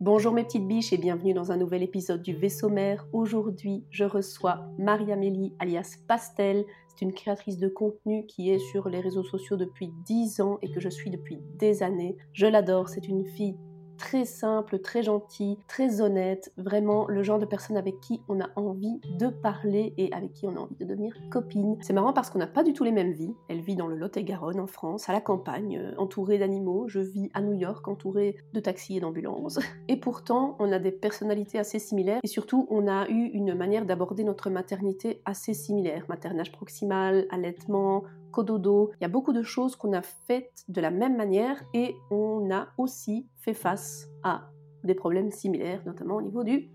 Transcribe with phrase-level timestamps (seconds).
[0.00, 3.06] Bonjour mes petites biches et bienvenue dans un nouvel épisode du Vaisseau Mère.
[3.14, 6.66] Aujourd'hui, je reçois Marie-Amélie alias Pastel.
[6.88, 10.70] C'est une créatrice de contenu qui est sur les réseaux sociaux depuis 10 ans et
[10.70, 12.18] que je suis depuis des années.
[12.34, 13.56] Je l'adore, c'est une fille
[13.96, 18.48] très simple, très gentil, très honnête, vraiment le genre de personne avec qui on a
[18.56, 21.76] envie de parler et avec qui on a envie de devenir copine.
[21.80, 23.34] C'est marrant parce qu'on n'a pas du tout les mêmes vies.
[23.48, 26.88] Elle vit dans le Lot-et-Garonne en France, à la campagne, euh, entourée d'animaux.
[26.88, 29.58] Je vis à New York, entourée de taxis et d'ambulances.
[29.88, 33.86] Et pourtant, on a des personnalités assez similaires et surtout, on a eu une manière
[33.86, 36.04] d'aborder notre maternité assez similaire.
[36.08, 38.04] Maternage proximal, allaitement,
[38.36, 38.90] cododo.
[39.00, 42.50] Il y a beaucoup de choses qu'on a faites de la même manière et on
[42.52, 44.50] a aussi fait face à
[44.84, 46.68] des problèmes similaires, notamment au niveau du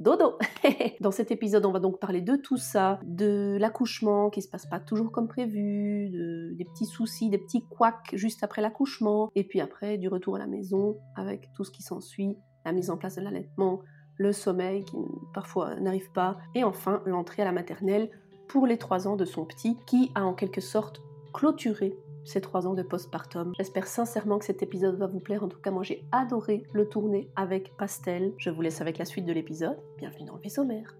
[0.00, 0.38] dodo.
[1.00, 4.64] Dans cet épisode, on va donc parler de tout ça, de l'accouchement qui se passe
[4.64, 6.08] pas toujours comme prévu,
[6.56, 10.38] des petits soucis, des petits couacs juste après l'accouchement, et puis après du retour à
[10.38, 13.82] la maison avec tout ce qui s'ensuit, la mise en place de l'allaitement,
[14.16, 14.96] le sommeil qui
[15.34, 18.08] parfois n'arrive pas, et enfin l'entrée à la maternelle
[18.52, 21.00] pour les trois ans de son petit, qui a en quelque sorte
[21.32, 23.54] clôturé ces trois ans de postpartum.
[23.56, 25.42] J'espère sincèrement que cet épisode va vous plaire.
[25.42, 28.34] En tout cas, moi j'ai adoré le tourner avec Pastel.
[28.36, 29.78] Je vous laisse avec la suite de l'épisode.
[29.96, 30.98] Bienvenue dans le vaisseau mère.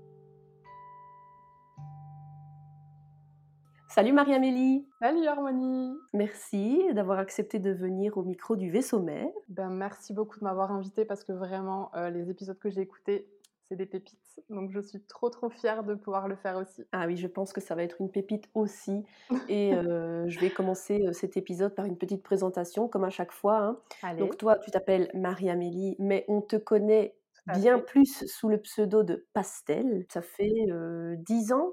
[3.88, 9.28] Salut Marie-Amélie Salut Harmonie Merci d'avoir accepté de venir au micro du vaisseau mère.
[9.50, 13.28] Ben, merci beaucoup de m'avoir invité parce que vraiment, euh, les épisodes que j'ai écoutés,
[13.72, 14.18] c'est des pépites.
[14.50, 16.84] Donc je suis trop trop fière de pouvoir le faire aussi.
[16.92, 19.02] Ah oui, je pense que ça va être une pépite aussi.
[19.48, 23.32] Et euh, je vais commencer euh, cet épisode par une petite présentation, comme à chaque
[23.32, 23.78] fois.
[24.02, 24.14] hein.
[24.18, 27.84] Donc toi, tu t'appelles Marie-Amélie, mais on te connaît bien fait.
[27.84, 30.04] plus sous le pseudo de Pastel.
[30.12, 31.72] Ça fait euh, 10 ans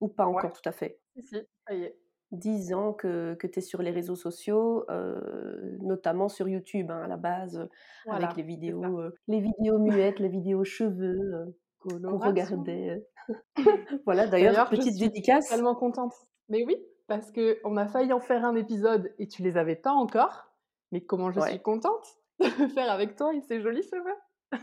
[0.00, 0.36] ou pas Ouais.
[0.36, 1.00] encore tout à fait?
[1.16, 1.96] Si, si, ça y est.
[2.32, 7.02] 10 ans que, que tu es sur les réseaux sociaux, euh, notamment sur YouTube hein,
[7.04, 7.68] à la base,
[8.06, 11.46] Voilà, avec les vidéos, euh, les vidéos muettes, les vidéos cheveux euh,
[11.80, 13.04] qu'on regardait.
[14.06, 15.48] voilà, d'ailleurs, D'ailleurs, je petite suis dédicace.
[15.48, 16.14] tellement contente.
[16.48, 19.76] Mais oui, parce que on a failli en faire un épisode et tu les avais
[19.76, 20.52] pas encore.
[20.92, 21.50] Mais comment je Ouais.
[21.50, 22.04] suis contente
[22.40, 24.60] de le faire avec toi et ces jolis cheveux.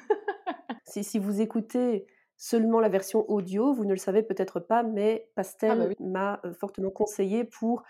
[0.85, 5.29] Si, si vous écoutez seulement la version audio, vous ne le savez peut-être pas, mais
[5.35, 5.95] Pastel Ah bah oui.
[5.99, 7.83] m'a euh, fortement conseillé pour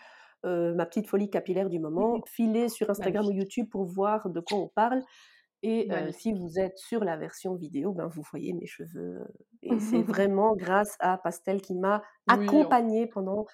[0.45, 3.31] euh, ma petite folie capillaire du moment, filer sur Instagram ou.
[3.31, 5.03] YouTube pour voir de quoi on parle.
[5.63, 6.21] Et euh, Magnifique.
[6.21, 9.21] si vous êtes sur la version vidéo, ben vous voyez mes cheveux.
[9.21, 9.25] euh,
[9.63, 13.45] Et c'est vraiment grâce à Pastel qui m'a accompagnée pendant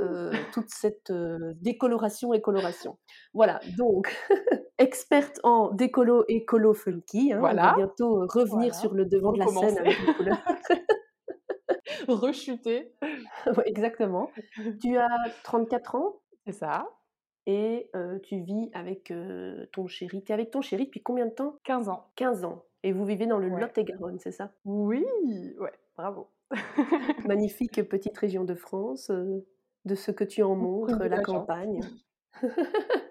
[0.00, 2.98] euh, toute cette euh, décoloration et coloration.
[3.32, 4.12] Voilà, donc
[4.82, 7.32] experte en décolo et colo funky.
[7.32, 7.74] hein, On va Voilà.
[7.76, 8.72] bientôt revenir Voilà.
[8.74, 10.38] sur le devant de la scène avec les couleurs.
[12.08, 12.92] Rechuter.
[13.56, 14.30] Ouais, Exactement.
[14.80, 15.08] Tu as
[15.44, 16.88] 34 ans C'est ça.
[17.46, 20.22] et euh, tu vis avec euh, ton chéri.
[20.22, 21.56] Tu es avec ton chéri depuis combien de temps?
[21.64, 22.06] 15 ans.
[22.16, 22.64] 15 ans.
[22.84, 23.60] Et vous vivez dans le Ouais.
[23.60, 24.50] Lot-et-Garonne, c'est ça?
[24.64, 25.04] Oui,
[25.58, 26.28] ouais, bravo.
[27.26, 29.44] Magnifique petite région de France, euh,
[29.84, 31.26] de ce que tu en montres, la chance.
[31.26, 31.80] campagne.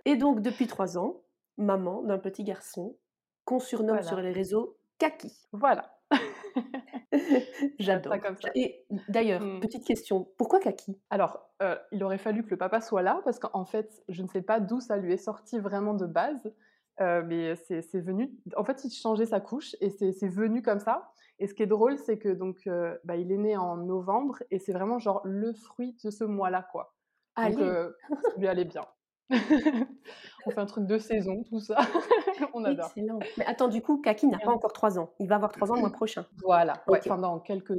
[0.06, 1.22] et donc, depuis 3 ans,
[1.58, 2.98] maman d'un petit garçon
[3.46, 4.08] qu'on surnomme Voilà.
[4.08, 5.32] sur les réseaux Kaki.
[5.52, 5.98] Voilà.
[7.80, 8.14] J'adore.
[8.14, 8.50] ça comme ça.
[8.56, 9.60] Et d'ailleurs, Mm.
[9.60, 10.98] petite question, pourquoi Kaki?
[11.10, 14.28] Alors, euh, il aurait fallu que le papa soit là, parce qu'en fait, je ne
[14.28, 16.54] sais pas d'où ça lui est sorti vraiment de base,
[17.00, 18.32] euh, mais c'est venu.
[18.56, 21.12] En fait, il changeait sa couche et c'est venu comme ça.
[21.40, 24.38] Et ce qui est drôle, c'est que donc, euh, bah, il est né en novembre
[24.52, 26.94] et c'est vraiment genre le fruit de ce mois-là, quoi.
[27.38, 27.56] Donc, Allez,
[28.36, 28.86] ça lui allait bien.
[30.46, 31.78] On fait un truc de saison, tout ça.
[32.53, 32.88] On adore.
[32.88, 33.19] excellent.
[33.38, 35.14] Mais attends, du coup, Kaki n'a pas encore 3 ans.
[35.19, 36.25] Il va avoir 3 ans le mois prochain.
[36.44, 36.74] Voilà.
[36.88, 37.74] Ouais, enfin, dans quelques.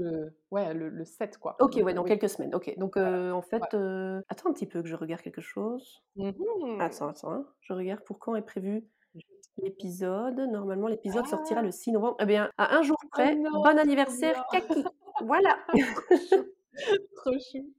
[0.53, 1.57] Ouais, le, le 7, quoi.
[1.61, 2.09] Ok, ouais, dans oui.
[2.11, 2.55] quelques semaines.
[2.55, 3.17] Ok, donc Voilà.
[3.17, 3.69] euh, en fait, Ouais.
[3.75, 6.03] euh, attends un petit peu que je regarde quelque chose.
[6.17, 6.35] Mhm.
[6.81, 8.85] Attends, attends, hein, je regarde pour quand est prévu
[9.61, 10.39] l'épisode.
[10.51, 12.17] Normalement, l'épisode sortira le 6 novembre.
[12.21, 14.45] Eh bien, à un jour près, non, bon anniversaire.
[14.53, 14.85] Kaki.
[15.27, 15.57] Voilà.
[17.17, 17.73] Trop chou.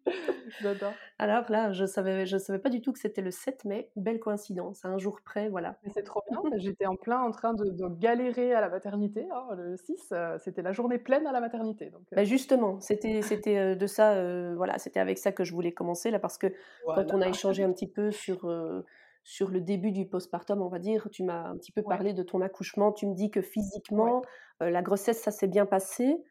[0.60, 1.00] J'adore.
[1.20, 3.92] Alors là, je savais, je savais pas du tout que c'était le 7 mai.
[3.96, 5.80] Belle coïncidence, à un jour près, voilà.
[5.84, 6.42] Mais c'est trop bien.
[6.60, 9.28] J'étais en plein en train de, de galérer à la maternité.
[9.32, 11.90] hein, Le 6, euh, c'était la journée pleine à la maternité.
[11.90, 15.44] Donc, euh, Bah, justement, c'était, c'était euh, de ça, euh, voilà, c'était avec ça que
[15.44, 16.48] je voulais commencer là, parce que
[16.94, 18.48] quand on a échangé un petit peu sur,
[19.24, 21.96] sur le début du postpartum, on va dire, tu m'as un petit peu Ouais.
[21.96, 22.92] parlé de ton accouchement.
[22.92, 23.44] Tu me dis que Ouais.
[23.44, 24.22] physiquement,
[24.62, 26.24] euh, la grossesse, ça s'est bien passé,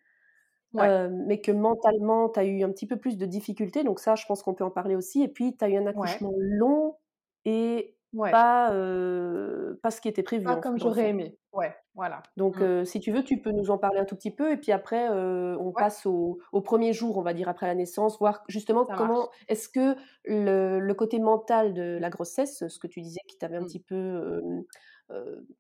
[0.74, 0.88] Ouais.
[0.88, 3.84] euh, mais que mentalement, tu as eu un petit peu plus de difficultés.
[3.84, 5.22] Donc ça, je pense qu'on peut en parler aussi.
[5.22, 5.88] Et puis, tu as eu un Ouais.
[5.90, 6.96] accouchement long
[7.44, 8.30] et Ouais.
[8.32, 11.38] pas, euh, pas ce qui était prévu, Pas en- comme j'aurais aimé.
[11.52, 12.22] Ouais, voilà.
[12.36, 12.62] Donc, Mm.
[12.62, 14.72] euh, si tu veux, tu peux nous en parler un tout petit peu, et puis
[14.72, 18.86] après, on passe au, au premier jour, on va dire, après la naissance, voir justement
[18.86, 23.20] Ça comment est-ce que le, le côté mental de la grossesse, ce que tu disais
[23.28, 23.66] qui t'avait un Mm.
[23.66, 24.64] petit peu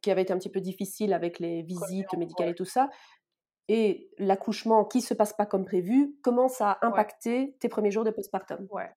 [0.00, 2.88] qui avait été un petit peu difficile avec les visites médicales et tout ça,
[3.68, 8.04] et l'accouchement qui se passe pas comme prévu, comment ça a impacté tes premiers jours
[8.04, 8.90] de postpartum Ouais.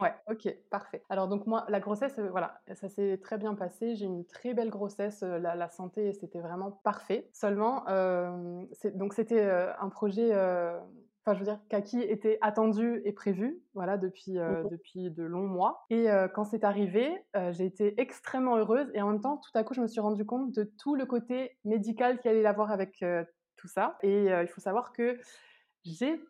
[0.00, 1.04] Ouais, ok, parfait.
[1.10, 3.94] Alors donc moi, la grossesse, voilà, ça s'est très bien passé.
[3.94, 7.28] J'ai une très belle grossesse, la, santé, c'était vraiment parfait.
[7.32, 7.84] Seulement,
[8.94, 10.32] donc c'était un projet
[11.24, 15.46] enfin je veux dire, Kaki était attendu et prévu, voilà, depuis, mmh depuis de longs
[15.46, 15.84] mois.
[15.90, 19.74] Et quand c'est arrivé, j'ai été extrêmement heureuse et en même temps, tout à coup,
[19.74, 23.04] je me suis rendu compte de tout le côté médical qu'il allait avoir avec
[23.62, 23.96] tout ça.
[24.02, 25.18] Et il faut savoir que
[25.84, 26.20] j'ai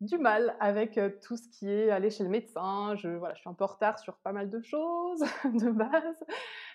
[0.00, 2.94] du mal avec tout ce qui est aller chez le médecin.
[2.96, 6.24] Je, voilà, je suis un peu en retard sur pas mal de choses de base.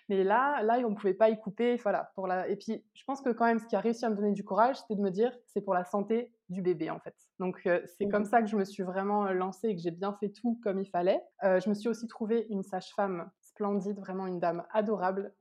[0.09, 1.77] Mais là, là, on ne pouvait pas y couper.
[1.77, 2.47] Voilà, pour la...
[2.47, 4.43] Et puis, je pense que quand même, ce qui a réussi à me donner du
[4.43, 7.15] courage, c'était de me dire c'est pour la santé du bébé, en fait.
[7.39, 7.67] Donc,
[7.97, 10.29] c'est comme mmh ça que je me suis vraiment lancée et que j'ai bien fait
[10.29, 11.21] tout comme il fallait.
[11.41, 15.33] je me suis aussi trouvée une sage-femme splendide, vraiment une dame adorable.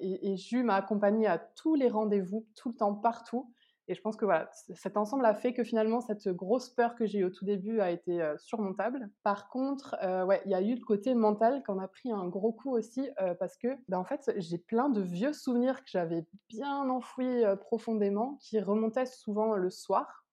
[0.00, 3.52] et, et Jus m'a accompagnée à tous les rendez-vous, tout le temps, partout.
[3.90, 7.06] Et je pense que voilà, cet ensemble a fait que finalement, cette grosse peur que
[7.06, 9.10] j'ai eue au tout début a été surmontable.
[9.24, 9.96] Par contre,
[10.26, 12.70] ouais, il y a eu le côté mental qui en a pris un gros coup
[12.70, 13.10] aussi,
[13.40, 18.38] parce que, bah, en fait, j'ai plein de vieux souvenirs que j'avais bien enfouis profondément,
[18.40, 20.24] qui remontaient souvent le soir.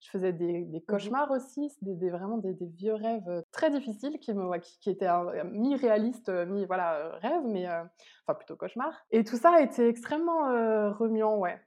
[0.00, 4.58] Je faisais des, mmh cauchemars aussi, des, vraiment des, vieux rêves très difficiles qui, me,
[4.58, 5.08] qui, étaient
[5.52, 8.92] mi-réalistes, mi voilà, rêve, mais enfin plutôt cauchemar.
[9.12, 10.48] Et tout ça a été extrêmement
[10.94, 11.60] remuant, ouais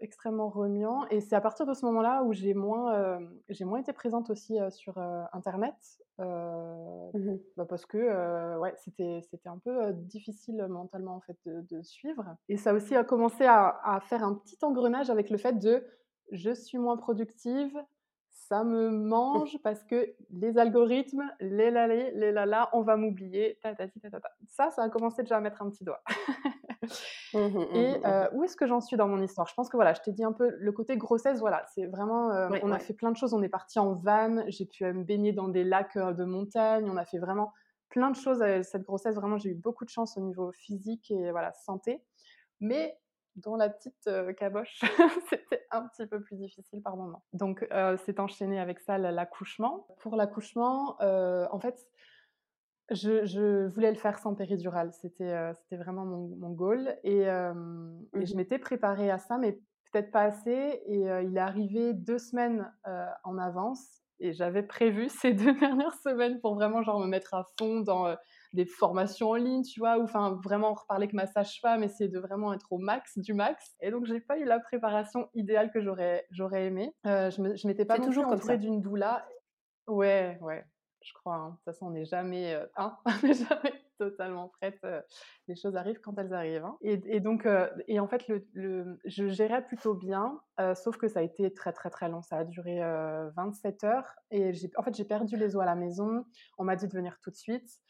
[0.00, 1.06] extrêmement remuant.
[1.08, 3.18] Et c'est à partir de ce moment-là où j'ai moins, euh,
[3.48, 5.74] j'ai moins été présente aussi euh, sur euh, Internet.
[6.18, 12.36] Mmh bah parce que ouais, c'était, c'était un peu difficile mentalement en fait de, suivre.
[12.48, 15.84] Et ça aussi a commencé à, à, faire un petit engrenage avec le fait de
[16.30, 17.76] je suis moins productive,
[18.30, 23.58] ça me mange parce que les algorithmes, les lalés, les lalas, on va m'oublier,
[24.48, 26.02] Ça, ça a commencé déjà à mettre un petit doigt.
[27.32, 29.46] Mmh et mmh où est-ce que j'en suis dans mon histoire?
[29.46, 32.28] Je pense que voilà, je t'ai dit un peu le côté grossesse, voilà, c'est vraiment,
[32.62, 35.32] on a fait plein de choses, on est parti en van, j'ai pu me baigner
[35.32, 37.52] dans des lacs de montagne, on a fait vraiment
[37.88, 41.30] plein de choses cette grossesse, vraiment j'ai eu beaucoup de chance au niveau physique et
[41.30, 42.02] voilà, santé.
[42.60, 42.98] Mais
[43.36, 44.80] dans la petite caboche,
[45.28, 47.24] c'était un petit peu plus difficile par moment.
[47.32, 47.66] Donc,
[48.04, 49.86] c'est enchaîné avec ça l'accouchement.
[50.00, 51.88] Pour l'accouchement, en fait,
[52.90, 54.92] je, voulais le faire sans péridurale.
[54.92, 56.96] C'était c'était vraiment mon, goal.
[57.04, 59.58] Et, mmh je m'étais préparée à ça, mais
[59.92, 60.82] peut-être pas assez.
[60.86, 62.70] Et il est arrivé deux semaines
[63.24, 64.02] en avance.
[64.20, 68.14] Et j'avais prévu ces deux dernières semaines pour vraiment genre me mettre à fond dans
[68.54, 72.18] des formations en ligne, tu vois, ou enfin vraiment reparler avec ma sage-femme, essayer de
[72.18, 73.74] vraiment être au max du max.
[73.80, 76.94] Et donc j'ai pas eu la préparation idéale que j'aurais j'aurais aimé.
[77.06, 79.26] Euh, je m'étais pas toujours entourée d'une doula.
[79.86, 80.64] Ouais, ouais,
[81.04, 81.36] je crois.
[81.36, 81.48] Hein.
[81.50, 82.66] De toute façon, on n'est jamais, euh,
[83.22, 84.78] jamais totalement prête.
[84.84, 85.00] Euh,
[85.46, 86.64] les choses arrivent quand elles arrivent.
[86.64, 86.76] Hein.
[86.82, 87.46] Et, donc,
[87.86, 90.40] et en fait, le, je gérais plutôt bien,
[90.74, 92.22] sauf que ça a été très très très long.
[92.22, 92.80] Ça a duré
[93.36, 96.24] 27 heures et en fait j'ai perdu les os à la maison.
[96.58, 97.80] On m'a dit de venir tout de suite.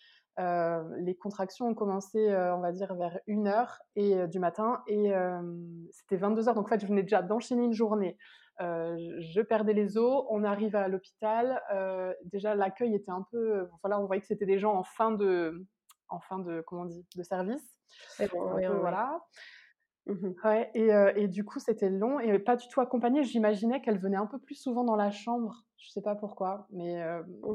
[0.40, 4.82] Euh, les contractions ont commencé, euh, on va dire, vers 1h et, euh, du matin
[4.88, 5.12] et
[5.90, 6.55] c'était 22h.
[6.55, 8.16] Donc en fait, je venais déjà d'enchaîner une journée.
[8.61, 11.61] Je perdais les os, on arrive à l'hôpital.
[12.25, 13.69] déjà, l'accueil était un peu.
[13.83, 15.67] Voilà, on voyait que c'était des gens en fin de,
[16.09, 17.81] en fin de, comment on dit, de service.
[18.81, 19.21] voilà.
[20.06, 23.25] Mmh ouais, et, et, du coup, c'était long et pas du tout accompagné.
[23.25, 27.02] J'imaginais qu'elle venait un peu plus souvent dans la chambre je sais pas pourquoi, mais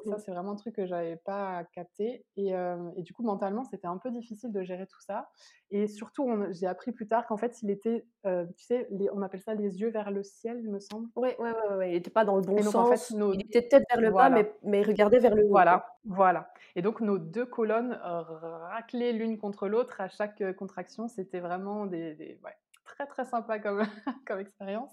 [0.06, 2.26] ça, c'est vraiment un truc que j'avais pas capté.
[2.38, 2.52] Et,
[2.96, 5.30] et, du coup, mentalement, c'était un peu difficile de gérer tout ça.
[5.72, 9.56] Et surtout, j'ai appris plus tard qu'en fait, il était, tu sais, on appelle ça
[9.56, 11.10] les yeux vers le ciel, il me semble.
[11.16, 12.76] Oui, ouais, ouais, il n'était pas dans le bon sens.
[12.76, 15.50] En fait, Il était peut-être vers le bas, mais, mais il regardait vers le haut.
[15.50, 16.52] Voilà, voilà.
[16.76, 21.08] Et donc, nos deux colonnes raclaient l'une contre l'autre à chaque contraction.
[21.08, 23.82] C'était vraiment des, des ouais, très, très sympa comme,
[24.28, 24.92] comme expérience.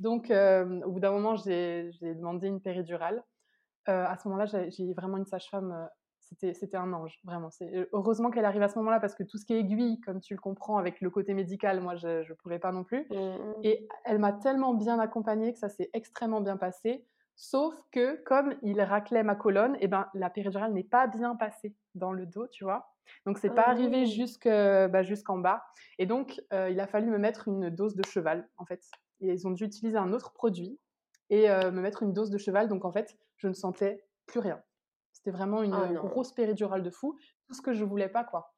[0.00, 3.22] Donc, au bout d'un moment, j'ai demandé une péridurale.
[3.86, 5.88] à ce moment-là, j'ai vraiment une sage-femme.
[6.20, 7.50] c'était un ange, vraiment.
[7.92, 10.34] Heureusement qu'elle arrive à ce moment-là parce que tout ce qui est aiguille, comme tu
[10.34, 13.06] le comprends, avec le côté médical, moi, je ne pouvais pas non plus.
[13.10, 17.06] Mmh Et elle m'a tellement bien accompagnée que ça s'est extrêmement bien passé.
[17.36, 21.36] Sauf que, comme il raclait ma colonne, et eh ben, la péridurale n'est pas bien
[21.36, 22.90] passée dans le dos, tu vois.
[23.26, 24.04] Donc, c'est pas arrivé
[24.46, 24.88] ah.
[24.88, 25.62] bah, jusqu'en bas.
[25.98, 28.82] Et donc, il a fallu me mettre une dose de cheval, en fait
[29.20, 30.78] ils ont dû utiliser un autre produit
[31.28, 32.68] et euh, me mettre une dose de cheval.
[32.68, 34.62] Donc en fait, je ne sentais plus rien.
[35.12, 37.18] C'était vraiment une ah grosse péridurale de fou.
[37.46, 38.54] Tout ce que je voulais pas, quoi.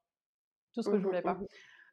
[0.74, 1.34] Tout ce que je mmh voulais pas.
[1.34, 1.46] Mmh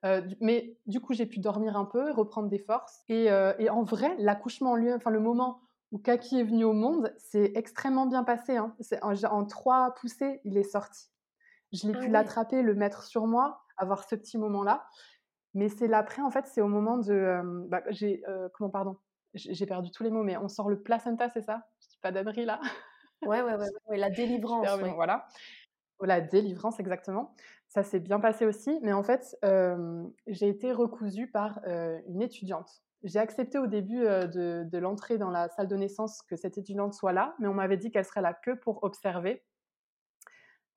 [0.06, 3.04] euh, mais du coup, j'ai pu dormir un peu, reprendre des forces.
[3.10, 5.62] Et, euh, et en vrai, l'accouchement en lui, enfin le moment
[5.92, 8.56] où Kaki est venu au monde, c'est extrêmement bien passé.
[8.56, 8.76] Hein.
[9.02, 11.10] En, en, trois poussées, il est sorti.
[11.74, 14.88] Je l'ai ah pu l'attraper, le mettre sur moi, avoir ce petit moment-là.
[15.54, 18.98] Mais c'est l'après, en fait, c'est au moment de, bah, j'ai, comment pardon?
[19.34, 21.68] J'ai perdu tous les mots, mais on sort le placenta, c'est ça?
[21.82, 22.60] Je dis pas d'ânerie là?
[23.26, 24.94] Ouais, ouais, ouais, ouais, la délivrance, ouais.
[24.94, 25.28] Voilà.
[26.02, 27.36] La délivrance, exactement.
[27.68, 29.38] Ça s'est bien passé aussi, mais en fait,
[30.28, 31.60] j'ai été recousue par
[32.08, 32.84] une étudiante.
[33.04, 36.94] J'ai accepté au début de, de l'entrée dans la salle de naissance que cette étudiante
[36.94, 39.44] soit là, mais on m'avait dit qu'elle serait là que pour observer.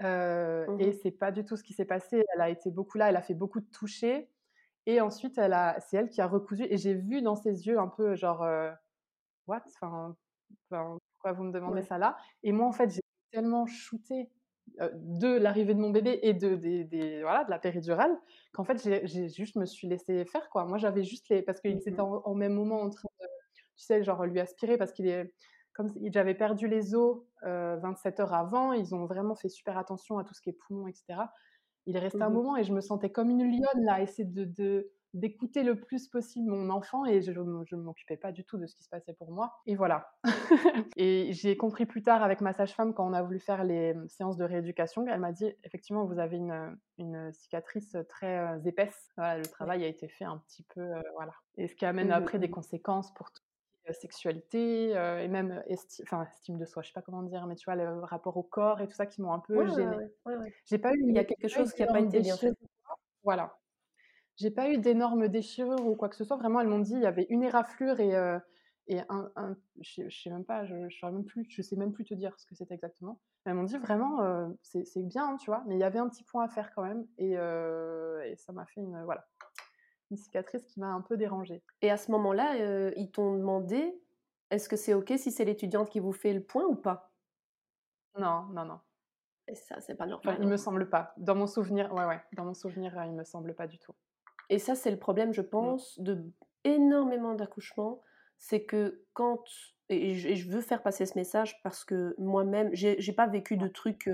[0.03, 2.25] Euh, mmh et c'est pas du tout ce qui s'est passé.
[2.35, 4.31] Elle a été beaucoup là, elle a fait beaucoup de toucher.
[4.87, 6.65] Et ensuite, elle a, c'est elle qui a recousu.
[6.69, 8.47] Et j'ai vu dans ses yeux un peu genre,
[9.47, 9.63] what?
[9.67, 10.17] Enfin,
[10.69, 12.17] pourquoi vous me demandez ça là?
[12.43, 14.29] Et moi, en fait, j'ai tellement shooté
[14.95, 18.17] de l'arrivée de mon bébé et de, des, voilà, de la péridurale
[18.53, 20.49] qu'en fait, j'ai juste me suis laissé faire.
[20.51, 20.65] quoi.
[20.65, 21.43] Moi, j'avais juste les.
[21.43, 24.77] Parce qu'ils mmh étaient en, même moment en train de, tu sais, genre lui aspirer
[24.77, 25.33] parce qu'il est
[25.75, 30.25] comme j'avais perdu les os 27 heures avant, ils ont vraiment fait super attention à
[30.25, 31.21] tout ce qui est poumon, etc.
[31.87, 34.01] Il est resté un mmh moment et je me sentais comme une lionne là, à
[34.01, 38.57] essayer de, d'écouter le plus possible mon enfant et je ne m'occupais pas du tout
[38.57, 39.61] de ce qui se passait pour moi.
[39.67, 40.13] Et voilà.
[40.97, 44.09] et j'ai compris plus tard avec ma sage-femme quand on a voulu faire les mmh,
[44.09, 49.11] séances de rééducation, elle m'a dit effectivement vous avez une, une cicatrice très épaisse.
[49.17, 51.33] Voilà, le travail a été fait un petit peu, voilà.
[51.57, 53.42] Et ce qui amène mmh après des conséquences pour tout
[53.91, 57.65] sexualité et même esti enfin, estime de soi, je sais pas comment dire, mais tu
[57.65, 59.97] vois, le rapport au corps et tout ça qui m'ont un peu gênée.
[60.67, 62.53] J'ai pas eu, il y a quelque chose qui a pas été bien fait.
[63.25, 63.59] Voilà.
[64.37, 66.37] J'ai pas eu d'énormes déchirures ou quoi que ce soit.
[66.37, 68.15] Vraiment, elles m'ont dit il y avait une éraflure et,
[68.89, 72.05] et un, un je, sais même pas, je, je, même plus, je sais même plus
[72.05, 73.21] te dire ce que c'était exactement.
[73.45, 76.25] elles m'ont dit vraiment c'est bien, hein, tu vois, mais il y avait un petit
[76.25, 79.27] point à faire quand même et, et ça m'a fait une voilà
[80.13, 81.63] une cicatrice qui m'a un peu dérangée.
[81.81, 83.99] Et à ce moment-là, euh, ils t'ont demandé
[84.51, 87.11] est-ce que c'est OK si c'est l'étudiante qui vous fait le point ou pas?
[88.19, 88.79] Non, non, non.
[89.49, 90.37] Et ça, c'est pas normal.
[90.41, 91.15] il me semble pas.
[91.17, 92.21] Dans mon souvenir, ouais, ouais.
[92.35, 93.95] Dans mon souvenir, il me semble pas du tout.
[94.51, 95.49] Et ça, c'est le problème, je mmh.
[95.49, 96.23] pense, de
[96.65, 98.03] énormément d'accouchements.
[98.39, 99.43] C'est que quand
[99.89, 104.09] et je, veux faire passer ce message parce que moi-même, j'ai pas vécu de trucs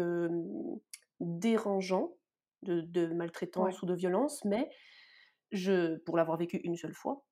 [1.21, 2.17] dérangeants,
[2.63, 4.71] de, maltraitance ou de violence, mais
[5.53, 7.25] je, pour l'avoir vécu une seule fois,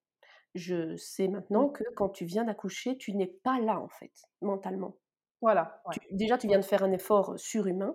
[0.54, 1.73] je sais maintenant mmh.
[1.73, 4.96] que quand tu viens d'accoucher, tu n'es pas là en fait, mentalement.
[5.42, 5.82] Voilà.
[6.11, 7.94] déjà, tu viens de faire un effort surhumain,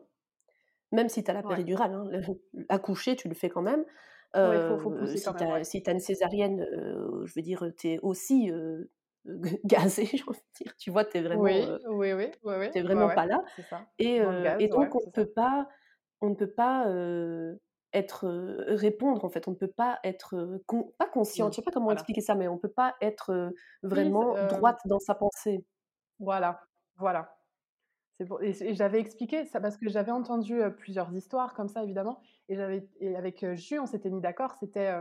[0.91, 1.93] même si tu as la péridurale.
[1.93, 2.09] Hein,
[2.69, 3.83] accoucher, tu le fais quand même.
[5.07, 6.65] si tu as, une césarienne,
[7.25, 8.51] je veux dire, tu es aussi
[9.65, 10.77] gazé, j'ai envie de dire.
[10.77, 13.43] Tu vois, tu es vraiment, oui, oui, oui, es vraiment pas là.
[13.97, 14.21] Et,
[14.59, 15.67] et, donc, on, peut pas,
[16.21, 16.85] on ne peut pas
[17.93, 18.27] être
[18.67, 19.47] répondre en fait.
[19.47, 20.61] On ne peut pas être
[20.97, 21.49] pas conscient.
[21.49, 25.15] Je sais pas comment expliquer ça mais on peut pas être vraiment droite dans sa
[25.15, 25.65] pensée.
[26.19, 26.61] voilà.
[26.97, 27.35] Voilà.
[28.41, 32.87] Et, j'avais expliqué ça parce que j'avais entendu plusieurs histoires comme ça évidemment et j'avais
[32.99, 34.93] et avec Ju on s'était mis d'accord c'était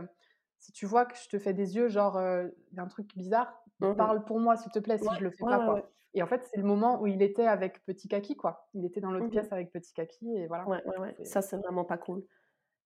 [0.57, 3.15] si tu vois que je te fais des yeux genre il y a un truc
[3.15, 5.91] bizarre mmh parle pour moi s'il te plaît si je le fais pas quoi.
[6.13, 8.67] Et en fait, c'est le moment où il était avec Petit Kaki, quoi.
[8.73, 10.67] Il était dans l'autre mmh pièce avec Petit Kaki, et voilà.
[10.67, 12.23] Ouais, ouais, Ça, c'est vraiment pas cool.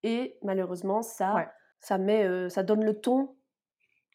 [0.05, 3.35] Et malheureusement, ça, ça, met, ça donne le ton.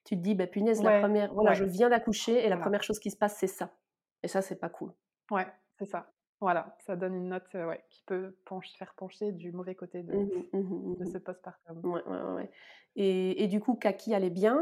[0.05, 3.01] Tu te dis, bah, punaise, la première, voilà, je viens d'accoucher et la première chose
[3.01, 3.75] qui se passe, c'est ça.
[4.23, 4.93] Et ça, c'est pas cool.
[5.33, 5.47] Ouais,
[5.79, 6.13] c'est ça.
[6.41, 10.15] Voilà, ça donne une note ouais, qui peut pencher, faire pencher du mauvais côté de,
[10.15, 11.85] mmh mmh mmh de ce postpartum.
[11.85, 12.51] Ouais, ouais, ouais.
[12.97, 14.59] Et, et, du coup, Kaki allait bien,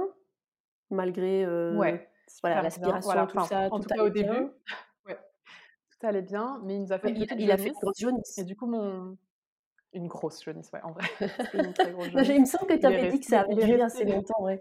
[0.91, 2.11] malgré ouais,
[2.43, 3.69] voilà, l'aspiration, tout ça.
[3.71, 4.51] En tout, cas, au début,
[5.07, 5.19] ouais,
[5.91, 8.39] tout allait bien, mais il nous a fait il, il a fait une jaunisse.
[8.39, 9.17] Et du coup, mon,
[9.93, 11.05] une grosse jaunisse, ouais, en vrai.
[11.55, 14.61] il me semble que tu avais dit que ça avait duré assez longtemps, ouais.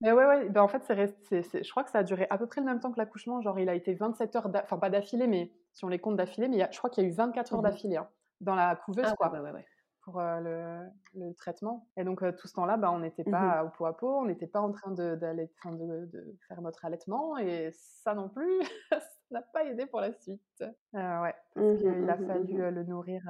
[0.00, 2.36] Mais ouais, ouais, ben en fait, c'est resté, je crois que ça a duré à
[2.36, 3.40] peu près le même temps que l'accouchement.
[3.40, 6.48] Genre, il a été 27 heures, enfin pas d'affilée, mais si on les compte d'affilée,
[6.48, 8.08] mais je crois qu'il y a eu 24 heures mmh d'affilée hein,
[8.40, 9.64] dans la couveuse, ah, quoi, ouais, ouais,
[10.02, 10.80] pour le,
[11.14, 11.88] le, traitement.
[11.96, 14.24] Et donc, tout ce temps-là, bah, on n'était mmh pas au pot à pot, on
[14.24, 19.00] n'était pas en train de, de, de, faire notre allaitement, et ça non plus, ça
[19.30, 20.64] n'a pas aidé pour la suite.
[20.94, 23.22] Euh, ouais, parce mmh qu'il a fallu le nourrir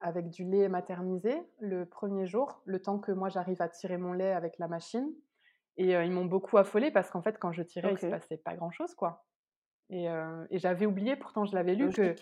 [0.00, 4.12] avec du lait maternisé le premier jour, le temps que moi j'arrive à tirer mon
[4.12, 5.12] lait avec la machine.
[5.76, 8.36] Et ils m'ont beaucoup affolée parce qu'en fait, quand je tirais, il il se passait
[8.36, 9.24] pas grand-chose, quoi.
[9.90, 10.06] Et,
[10.50, 12.14] et j'avais oublié, pourtant je l'avais lu, que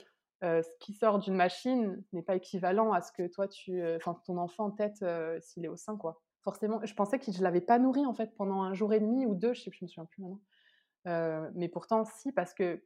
[0.42, 4.36] ce qui sort d'une machine n'est pas équivalent à ce que toi, tu, enfin ton
[4.38, 5.04] enfant en tête
[5.40, 6.20] s'il est au sein, quoi.
[6.42, 9.26] Forcément, je pensais que je l'avais pas nourri en fait pendant un jour et demi
[9.26, 11.50] ou deux, je sais, je me souviens plus maintenant.
[11.54, 12.84] mais pourtant, si, parce que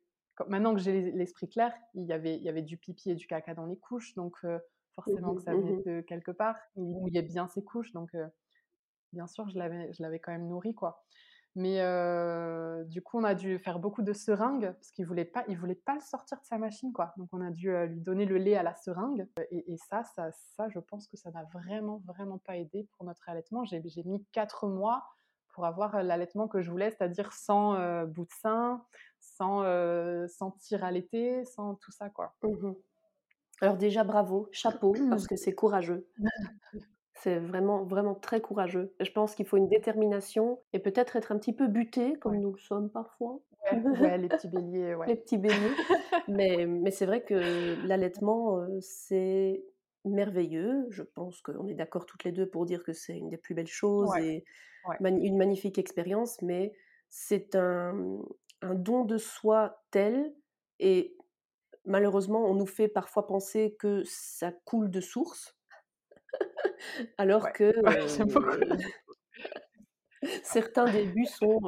[0.49, 3.27] maintenant que j'ai l'esprit clair, il y avait, il y avait du pipi et du
[3.27, 4.39] caca dans les couches, donc
[4.95, 6.57] forcément que ça venait mmh de quelque part.
[6.77, 8.11] Il mouillait bien ses couches, donc
[9.13, 11.05] bien sûr, je l'avais, je l'avais quand même nourri, quoi.
[11.57, 11.79] Mais
[12.87, 15.75] du coup, on a dû faire beaucoup de seringues parce qu'il voulait pas, il voulait
[15.75, 17.13] pas le sortir de sa machine, quoi.
[17.17, 19.27] Donc, on a dû lui donner le lait à la seringue.
[19.51, 23.29] Et, ça, ça, ça, je pense que ça n'a vraiment, vraiment pas aidé pour notre
[23.29, 23.65] allaitement.
[23.65, 25.05] J'ai mis quatre mois
[25.49, 28.85] pour avoir l'allaitement que je voulais, c'est-à-dire sans bout de sein,
[29.19, 29.65] sans
[30.29, 32.35] sentir allaiter, sans tout ça, quoi.
[32.43, 32.73] Mmh
[33.61, 36.07] Alors déjà, bravo, chapeau, parce que c'est courageux.
[37.23, 38.95] C'est vraiment, vraiment très courageux.
[38.99, 42.53] Je pense qu'il faut une détermination et peut-être être un petit peu buté, comme nous
[42.53, 43.41] le sommes parfois.
[43.73, 45.75] Ouais, les petits béliers, Les petits béliers.
[46.29, 49.63] mais mais c'est vrai que l'allaitement, c'est
[50.07, 50.87] merveilleux.
[50.89, 53.55] Je pense qu'on est d'accord toutes les deux pour dire que c'est une des plus
[53.55, 54.45] belles choses et
[55.01, 56.73] une magnifique expérience, mais
[57.11, 58.19] c'est un,
[58.63, 60.33] un don de soi tel
[60.79, 61.15] et
[61.85, 65.57] malheureusement, on nous fait parfois penser que ça coule de source
[67.19, 67.73] alors que
[70.43, 71.61] certains débuts sont,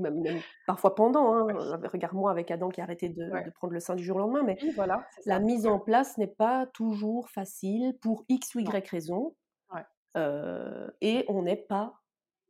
[0.00, 0.22] même,
[0.66, 1.46] parfois pendant, hein,
[1.84, 4.58] regarde-moi avec Adam qui a arrêté de, prendre le sein du jour au lendemain, mais
[4.74, 9.34] voilà, la mise en place n'est pas toujours facile pour X ou Y raison,
[11.00, 11.94] et on n'est pas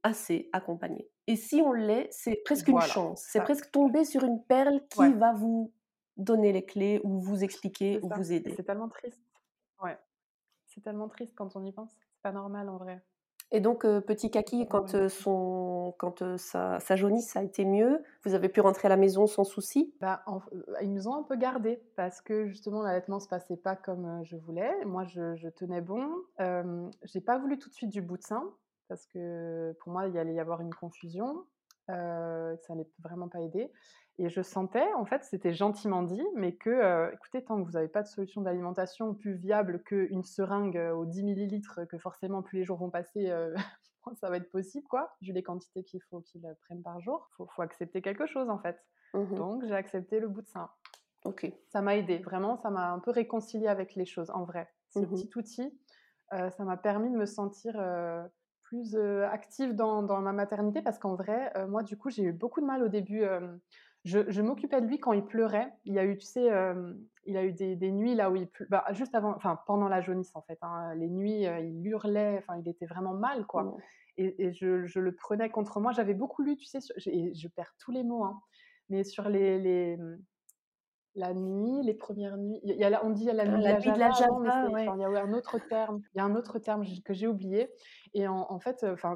[0.03, 1.09] assez accompagné.
[1.29, 5.13] Et si on l'est, c'est presque une chance, c'est presque tomber sur une perle qui
[5.13, 5.73] va vous
[6.17, 8.53] donner les clés ou vous expliquer ou vous aider.
[8.57, 9.23] C'est tellement triste.
[9.83, 9.97] Ouais.
[10.75, 11.91] C'est tellement triste quand on y pense.
[11.91, 13.03] C'est pas normal en vrai.
[13.55, 18.63] Et donc, petit Kaki, quand, son, quand sa, jaunisse a été mieux, vous avez pu
[18.63, 19.95] rentrer à la maison sans souci?
[20.01, 20.25] Bah,
[20.81, 24.37] Ils nous ont un peu gardés parce que justement l'allaitement se passait pas comme je
[24.37, 24.73] voulais.
[24.87, 26.09] Moi, je, tenais bon.
[26.41, 28.43] Euh, J'ai pas voulu tout de suite du bout de sein
[28.89, 31.45] parce que pour moi, il allait y avoir une confusion.
[31.89, 33.71] ça n'allait vraiment pas aider.
[34.19, 37.73] Et je sentais, en fait, c'était gentiment dit, mais que, euh, écoutez, tant que vous
[37.73, 42.43] n'avez pas de solution d'alimentation plus viable qu'une seringue euh, aux 10 millilitres, que forcément
[42.43, 43.55] plus les jours vont passer, euh,
[44.21, 47.31] ça va être possible, quoi, vu les quantités qu'il faut qu'ils prennent par jour.
[47.39, 48.85] Il faut, accepter quelque chose, en fait.
[49.15, 50.69] Mmh Donc, j'ai accepté le bout de sein.
[51.25, 51.51] Ok.
[51.69, 54.69] Ça m'a aidé, vraiment, ça m'a un peu réconcilié avec les choses, en vrai.
[54.91, 55.81] Ce mmh petit outil,
[56.31, 57.75] ça m'a permis de me sentir
[58.63, 62.61] plus active dans, dans, ma maternité, parce qu'en vrai, moi, du coup, j'ai eu beaucoup
[62.61, 63.25] de mal au début
[64.05, 65.73] je, m'occupais de lui quand il pleurait.
[65.85, 66.49] Il y a eu, tu sais,
[67.25, 70.01] il a eu des, nuits là où il pleurait, bah, juste avant, enfin pendant la
[70.01, 70.59] jaunisse en fait.
[70.63, 70.95] Hein.
[70.97, 73.65] les nuits, il hurlait, enfin il était vraiment mal quoi.
[73.65, 73.77] Mmh.
[74.19, 75.93] Et, je, le prenais contre moi.
[75.93, 78.41] J'avais beaucoup lu, tu sais, et je perds tous les mots, hein,
[78.89, 79.97] mais sur les,
[81.15, 82.61] la nuit, les premières nuits.
[82.63, 85.33] Il y a, on dit la nuit la de la Java, il y a un
[85.33, 86.01] autre terme.
[86.15, 87.71] Il y a un autre terme que j'ai oublié.
[88.15, 89.15] Et en, fait, enfin,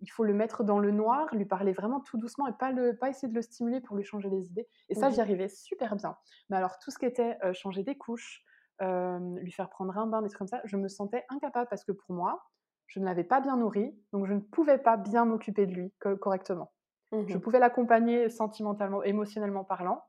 [0.00, 2.96] il faut le mettre dans le noir, lui parler vraiment tout doucement et pas le,
[2.96, 4.66] pas essayer de le stimuler pour lui changer les idées.
[4.88, 6.16] Et ça, j'y arrivais super bien.
[6.48, 8.44] Mais alors tout ce qui était changer des couches,
[8.80, 11.92] lui faire prendre un bain, des trucs comme ça, je me sentais incapable parce que
[11.92, 12.42] pour moi,
[12.86, 15.92] je ne l'avais pas bien nourri, donc je ne pouvais pas bien m'occuper de lui
[16.20, 16.72] correctement.
[17.12, 20.02] Je mmh pouvais l'accompagner sentimentalement, émotionnellement parlant,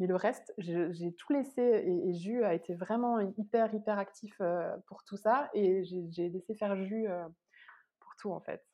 [0.00, 4.40] mais le reste, j'ai tout laissé et, et, Jus a été vraiment hyper, hyper actif
[4.86, 5.50] pour tout ça.
[5.54, 7.06] Et j'ai laissé faire Jus
[8.00, 8.64] pour tout, en fait.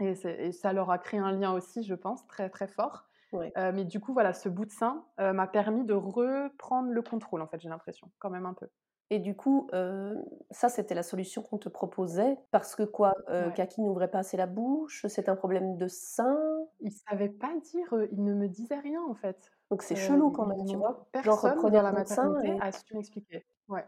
[0.00, 3.08] Et, ça leur a créé un lien aussi, je pense, très, très fort.
[3.32, 7.46] mais du coup, voilà, ce bout de sein m'a permis de reprendre le contrôle, en
[7.46, 8.68] fait, j'ai l'impression, quand même un peu.
[9.10, 9.68] Et du coup,
[10.50, 12.38] ça, c'était la solution qu'on te proposait.
[12.50, 13.14] Parce que quoi
[13.54, 16.38] Kaki n'ouvrait pas assez la bouche C'est un problème de sein?
[16.80, 19.52] Il savait pas dire, il ne me disait rien, en fait.
[19.72, 21.06] Donc c'est chelou quand même, tu vois?
[21.12, 22.60] Personne Genre, dans la maternité et...
[22.60, 23.46] a su m'expliquer.
[23.68, 23.86] Ouais.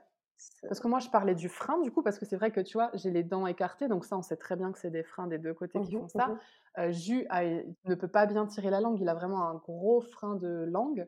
[0.62, 2.79] Parce que moi, je parlais du frein, du coup, parce que c'est vrai que, tu
[2.79, 5.27] vois, j'ai les dents écartées, donc ça, on sait très bien que c'est des freins
[5.27, 6.29] des deux côtés qui mmh font ça.
[6.79, 7.29] Mmh Jus
[7.85, 11.07] ne peut pas bien tirer la langue, il a vraiment un gros frein de langue.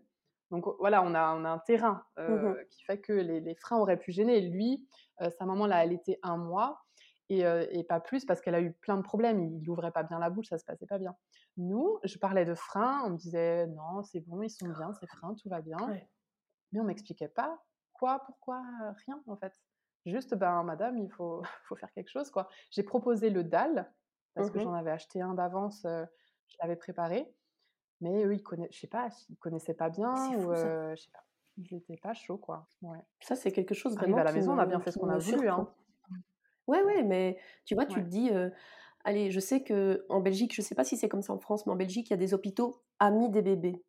[0.51, 3.79] Donc voilà, on a, on a un terrain mmh qui fait que les, les, freins
[3.79, 4.43] auraient pu gêner.
[4.43, 4.87] Lui,
[5.19, 6.85] sa maman l'a allaité un mois,
[7.29, 9.41] et, pas plus parce qu'elle a eu plein de problèmes.
[9.41, 11.15] Il n'ouvrait pas bien la bouche, ça se passait pas bien.
[11.57, 15.07] Nous, je parlais de freins, on me disait non, c'est bon, ils sont bien, ces
[15.07, 15.79] freins, tout va bien.
[16.73, 17.59] Mais on m'expliquait pas
[17.95, 18.63] quoi, pourquoi,
[19.07, 19.53] rien en fait.
[20.05, 22.49] Juste, ben madame, il faut, faut faire quelque chose quoi.
[22.71, 23.91] J'ai proposé le dalle
[24.35, 27.33] parce que mmh j'en avais acheté un d'avance, je l'avais préparé.
[28.03, 31.25] Mais eux, ils connaissaient, je sais pas, ils connaissaient pas bien ou je sais pas.
[31.57, 32.69] Ils n'étaient pas chauds quoi.
[32.83, 33.03] Ouais.
[33.21, 34.19] Ça c'est quelque chose vraiment.
[34.19, 35.49] à la maison, on a bien fait ce qu'on a voulu.
[35.49, 35.73] Hein.
[36.67, 38.31] Ouais, ouais, mais tu vois, tu te dis,
[39.07, 41.65] allez, je sais que en Belgique, je sais pas si c'est comme ça en France,
[41.65, 43.83] mais en Belgique, il y a des hôpitaux amis des bébés.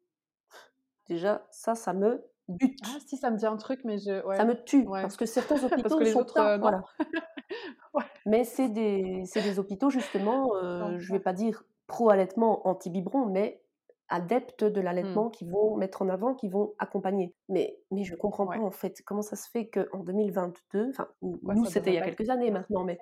[1.09, 2.79] Déjà, ça, ça me bute.
[2.85, 4.21] Ah, si, ça me dit un truc, mais je.
[4.35, 6.57] Ça me tue, parce que certains hôpitaux sont pas.
[6.57, 6.81] voilà.
[8.27, 10.51] Mais c'est des, des hôpitaux, justement,
[10.97, 13.61] je vais pas dire pro-allaitement, anti-biberon, mais
[14.09, 15.31] adeptes de l'allaitement mmh.
[15.31, 17.33] qui vont mettre en avant, qui vont accompagner.
[17.49, 21.07] Mais, mais je ne comprends pas en fait comment ça se fait qu'en 2022, enfin
[21.21, 22.99] nous c'était il y a quelques années maintenant, mais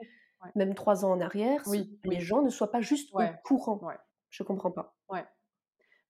[0.56, 1.64] même trois ans en arrière,
[2.04, 3.80] les gens ne soient pas juste au courant.
[4.30, 4.96] Je comprends pas.
[5.10, 5.26] Ouais.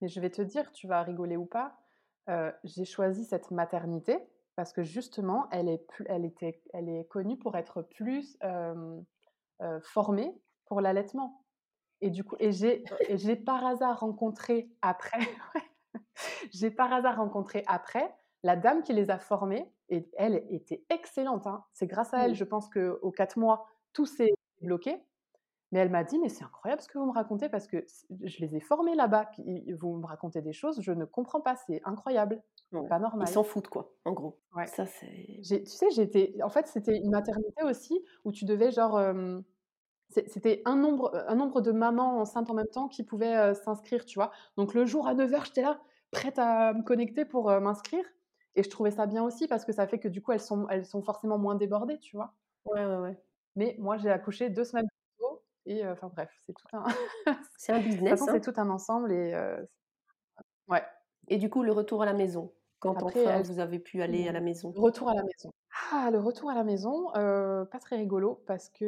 [0.00, 1.78] Mais je vais te dire, tu vas rigoler ou pas,
[2.64, 4.18] j'ai choisi cette maternité
[4.56, 8.38] parce que justement, elle est, elle était, elle est connue pour être plus
[9.82, 10.34] formée
[10.66, 11.42] pour l'allaitement.
[12.00, 15.18] Et du coup, et j'ai, j'ai par hasard rencontré après,
[16.52, 21.46] j'ai par hasard rencontré après la dame qui les a formés et elle était excellente.
[21.46, 21.64] Hein.
[21.72, 25.02] C'est grâce à elle, je pense qu'aux quatre mois, tout s'est bloqué.
[25.72, 27.84] Mais elle m'a dit, mais c'est incroyable ce que vous me racontez parce que
[28.22, 29.30] je les ai formés là-bas.
[29.80, 32.40] Vous me racontez des choses, je ne comprends pas, c'est incroyable.
[32.88, 33.26] Pas normal.
[33.28, 34.38] Ils s'en foutent, quoi, en gros.
[34.54, 34.66] Ouais.
[34.66, 35.40] Ça, c'est...
[35.42, 36.36] Tu sais, j'étais...
[36.42, 39.00] En fait, c'était une maternité aussi où tu devais, genre...
[40.08, 44.20] C'était un nombre, un nombre de mamans enceintes en même temps qui pouvaient s'inscrire, tu
[44.20, 44.30] vois.
[44.56, 45.80] Donc, le jour à 9h, j'étais là,
[46.12, 48.04] prête à me connecter pour m'inscrire.
[48.54, 50.68] Et je trouvais ça bien aussi parce que ça fait que du coup, elles sont,
[50.68, 52.34] elles sont forcément moins débordées, tu vois.
[52.66, 53.20] Ouais, ouais, ouais.
[53.56, 55.42] Mais moi, j'ai accouché deux semaines plus tôt.
[55.66, 56.84] Et enfin, bref, c'est tout un.
[57.58, 58.22] c'est un business.
[58.22, 58.26] Hein.
[58.30, 59.12] C'est tout un ensemble.
[59.12, 59.34] Et,
[60.68, 60.84] ouais.
[61.28, 64.32] Et du coup, le retour à la maison quand enfin vous avez pu aller à
[64.32, 64.72] la maison?
[64.76, 65.50] Retour à la maison.
[65.92, 68.84] Ah, le retour à la maison, pas très rigolo parce que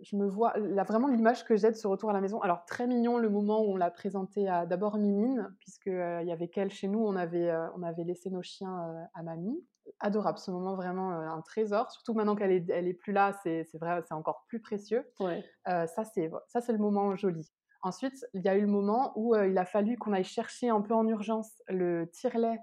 [0.00, 2.40] je me vois, là vraiment l'image que j'ai de ce retour à la maison.
[2.40, 6.32] Alors très mignon le moment où on l'a présenté à d'abord Mimine, puisque il y
[6.32, 9.64] avait qu'elle chez nous, on avait, on avait laissé nos chiens à mamie.
[9.98, 11.90] Adorable, ce moment vraiment un trésor.
[11.90, 15.04] Surtout maintenant qu'elle est, elle est plus là, c'est vrai, c'est encore plus précieux.
[15.18, 15.44] Ouais.
[15.66, 17.50] ça c'est, ça c'est le moment joli.
[17.82, 20.82] Ensuite, il y a eu le moment où il a fallu qu'on aille chercher un
[20.82, 22.58] peu en urgence le tire-lait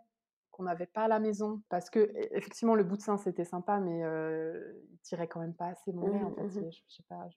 [0.52, 3.80] qu'on n'avait pas à la maison parce que effectivement le bout de sein c'était sympa
[3.80, 6.42] mais il tirait quand même pas assez mon lait en fait.
[6.42, 6.72] Mmh, mmh.
[6.72, 7.28] Je, sais pas,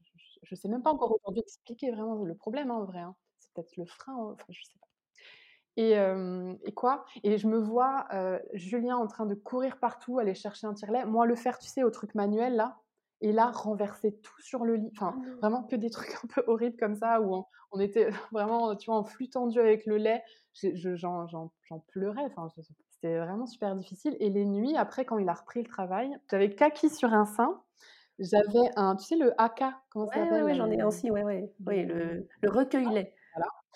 [0.43, 3.01] je, sais même pas encore aujourd'hui expliquer vraiment le problème hein, en vrai.
[3.01, 3.15] Hein.
[3.39, 4.87] C'est peut-être le frein, enfin je sais pas.
[5.81, 5.95] Et,
[6.65, 7.07] et, quoi?
[7.25, 8.07] Et je me vois
[8.53, 11.07] Julien en train de courir partout, aller chercher un tire-lait.
[11.07, 12.77] Moi, le faire, tu sais, au truc manuel, là,
[13.23, 14.91] et là renverser tout sur le lit.
[14.97, 18.75] Enfin, ah vraiment que des trucs un peu horribles comme ça où on, était vraiment,
[18.77, 20.23] tu vois, en flux tendu avec le lait.
[20.55, 21.51] J'en
[21.89, 22.25] pleurais.
[22.25, 22.49] Enfin,
[22.91, 24.17] c'était vraiment super difficile.
[24.21, 27.63] Et les nuits, après, quand il a repris le travail, j'avais kaki sur un sein.
[28.19, 31.25] J'avais un, tu sais, le haka, comment ça s'appelle Oui, j'en ai un aussi, ouais,
[31.25, 31.51] ouais.
[31.67, 33.15] Oui, le, le recueil-lait.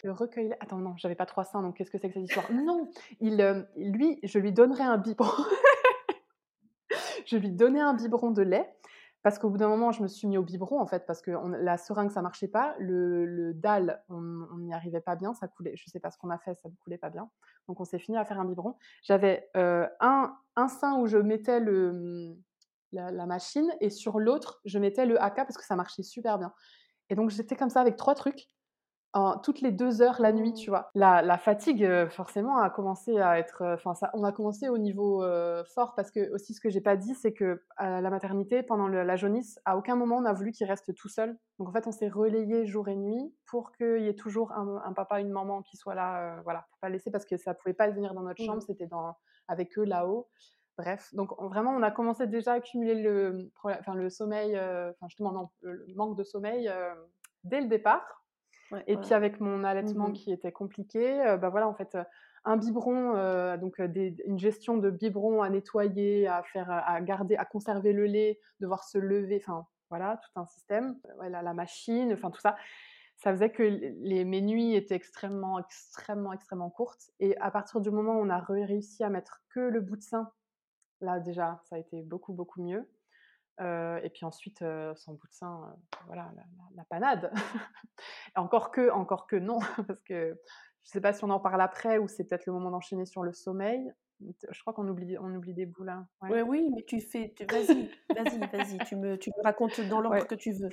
[0.03, 0.57] Le recueil-lait.
[0.61, 2.51] Attends, non, j'avais pas trois seins, donc qu'est-ce que c'est que cette histoire?
[2.53, 5.31] Non, il, lui, je lui donnerais un biberon.
[7.27, 8.75] je lui donnais un biberon de lait
[9.23, 11.31] parce qu'au bout d'un moment, je me suis mis au biberon, en fait, parce que
[11.31, 12.75] la seringue, ça marchait pas.
[12.79, 15.75] Le, le dalle, on n'y arrivait pas bien, ça coulait.
[15.77, 17.31] Je sais pas ce qu'on a fait, ça ne coulait pas bien.
[17.67, 18.77] Donc, on s'est fini à faire un biberon.
[19.03, 22.37] J'avais euh, un, un sein où je mettais le,
[22.93, 26.53] la, machine et sur l'autre, je mettais le AK parce que ça marchait super bien.
[27.09, 28.47] Et donc, j'étais comme ça avec trois trucs
[29.43, 30.91] toutes les deux heures la nuit, tu vois.
[30.95, 33.63] La, fatigue, euh, forcément, a commencé à être.
[33.63, 36.69] Euh, enfin, ça, on a commencé au niveau euh, fort parce que aussi ce que
[36.69, 40.25] j'ai pas dit, c'est que à la maternité, pendant la jaunisse, à aucun moment on
[40.25, 41.39] a voulu qu'il reste tout seul.
[41.59, 44.93] Donc en fait, on s'est relayé jour et nuit pour qu'il y ait toujours un,
[44.95, 47.89] papa, une maman qui soit là, voilà, pour pas laisser parce que ça pouvait pas
[47.91, 48.67] venir dans notre chambre, mmh.
[48.67, 49.15] c'était dans
[49.47, 50.29] avec eux là-haut.
[50.77, 55.31] Bref, donc vraiment, on a commencé déjà à accumuler le, enfin, le sommeil, enfin justement
[55.31, 56.69] non, le manque de sommeil
[57.45, 58.24] dès le départ
[58.87, 61.97] et puis avec mon allaitement mmh qui était compliqué, bah voilà, en fait,
[62.45, 67.93] un biberon, donc une gestion de biberon à nettoyer, à faire, à garder, à conserver
[67.93, 70.99] le lait, devoir se lever, enfin voilà, tout un système.
[71.17, 72.57] Voilà, la machine, enfin tout ça.
[73.17, 77.11] Ça faisait que les, mes nuits étaient extrêmement, extrêmement, extrêmement courtes.
[77.21, 80.03] Et à partir du moment où on a réussi à mettre que le bout de
[80.03, 80.31] sein,
[81.01, 82.89] là déjà, ça a été beaucoup, beaucoup mieux
[83.61, 84.65] et puis ensuite,
[84.97, 86.31] son bout de sein, voilà,
[86.77, 87.33] la, panade.
[88.37, 90.39] encore que, encore que non, parce que
[90.85, 93.07] je ne sais pas si on en parle après ou c'est peut-être le moment d'enchaîner
[93.07, 93.93] sur le sommeil.
[94.21, 96.07] Je crois qu'on oublie, on oublie des bouts là.
[96.23, 96.43] Ouais.
[96.43, 100.35] oui, mais tu fais, vas-y, vas-y, vas-y, tu me, tu me racontes dans l'ordre que
[100.35, 100.71] tu veux.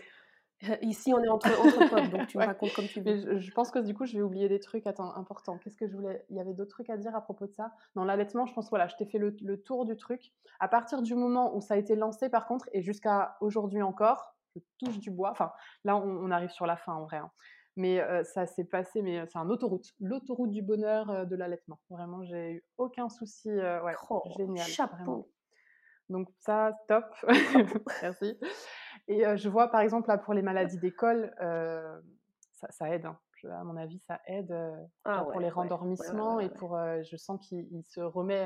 [0.82, 3.39] Ici, on est entre, entre potes, donc tu me racontes comme tu veux.
[3.39, 5.58] Je, pense que du coup, je vais oublier des trucs Attends, importants.
[5.58, 7.71] Qu'est-ce que je voulais Il y avait d'autres trucs à dire à propos de ça?
[7.95, 10.32] Dans l'allaitement, je pense, voilà, je t'ai fait le, tour du truc.
[10.60, 14.36] À partir du moment où ça a été lancé, par contre, et jusqu'à aujourd'hui encore,
[14.56, 15.32] je touche du bois.
[15.32, 15.52] Enfin,
[15.84, 17.17] là, on, arrive sur la fin, en vrai.
[17.17, 17.32] Hein.
[17.78, 19.93] Mais euh, ça s'est passé, mais c'est un autoroute.
[20.00, 21.80] L'autoroute du bonheur euh, de l'allaitement.
[21.89, 23.50] Vraiment, j'ai eu aucun souci.
[23.50, 24.67] Euh, ouais, oh, génial.
[24.67, 25.32] Chapeau.
[26.10, 27.06] Donc ça, top.
[28.02, 28.38] Merci.
[29.08, 31.34] Et je vois par exemple là pour les maladies d'école,
[32.69, 33.06] ça, aide.
[33.06, 33.17] Hein.
[33.49, 34.56] à mon avis, ça aide
[35.06, 36.77] ah pour les rendormissements et pour.
[37.04, 38.45] je sens qu'il se remet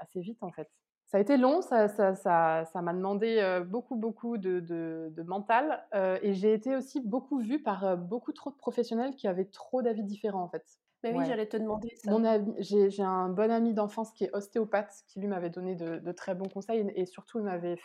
[0.00, 0.68] assez vite en fait.
[1.06, 5.84] Ça a été long, ça, ça, ça, ça m'a demandé beaucoup, beaucoup de, de, mental.
[6.22, 10.04] et j'ai été aussi beaucoup vue par beaucoup trop de professionnels qui avaient trop d'avis
[10.04, 10.64] différents en fait.
[11.02, 12.10] Mais oui, j'allais te demander ça.
[12.58, 16.34] j'ai, un bon ami d'enfance qui est ostéopathe, qui lui m'avait donné de, de, très
[16.34, 17.76] bons conseils et, surtout il m'avait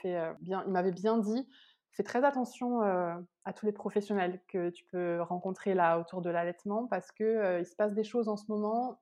[0.42, 1.48] bien, il m'avait bien dit
[1.92, 6.88] fais très attention à tous les professionnels que tu peux rencontrer là autour de l'allaitement
[6.88, 9.00] parce que il se passe des choses en ce moment,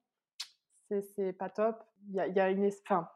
[1.15, 1.83] c'est pas top.
[2.09, 3.07] Il y a, y a, une, enfin,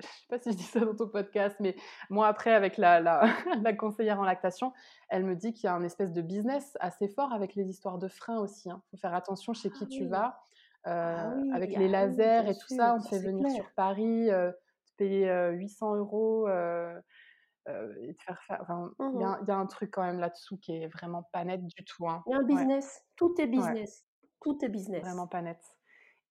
[0.00, 1.74] je sais pas si je dis ça dans ton podcast, mais
[2.08, 3.22] moi après avec la, la,
[3.62, 4.72] la conseillère en lactation,
[5.08, 7.98] elle me dit qu'il y a un espèce de business assez fort avec les histoires
[7.98, 8.68] de freins aussi.
[8.68, 8.82] Il hein.
[8.90, 10.40] faut faire attention chez qui ah tu vas.
[10.84, 14.30] Ah avec les lasers et tout ça, on te fait venir sur Paris,
[14.96, 16.48] payer 800 euros
[17.68, 18.64] et te faire faire.
[18.98, 22.08] Il y, a un truc quand même là-dessous qui est vraiment pas net du tout.
[22.08, 22.22] Hein.
[22.26, 24.04] Il y a un business, tout est business,
[24.40, 25.02] tout est business.
[25.02, 25.60] Vraiment pas net.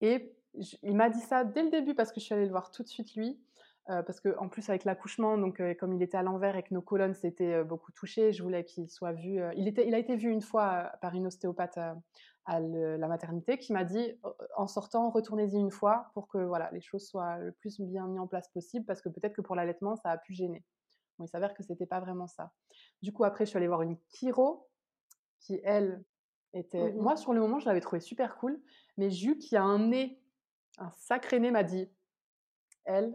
[0.02, 0.36] Et
[0.82, 2.84] il m'a dit ça dès le début parce que je suis allée le voir tout
[2.84, 3.40] de suite lui.
[3.86, 6.82] parce que en plus avec l'accouchement, donc comme il était à l'envers et que nos
[6.82, 9.40] colonnes s'étaient beaucoup touchées, je voulais qu'il soit vu.
[9.56, 11.78] il était, il a été vu une fois par une ostéopathe
[12.46, 14.20] à la maternité qui m'a dit
[14.58, 18.18] en sortant retournez-y une fois pour que voilà les choses soient le plus bien mis
[18.18, 20.64] en place possible parce que peut-être que pour l'allaitement ça a pu gêner.
[21.20, 22.52] Bon, il s'avère que c'était pas vraiment ça.
[23.04, 24.68] Du coup après je suis allée voir une chiro
[25.40, 26.04] qui elle
[26.54, 28.60] était mmh moi sur le moment je l'avais trouvé super cool
[28.98, 30.20] mais Jus qui a un nez
[30.80, 31.88] un sacré nez m'a dit
[32.86, 33.14] elle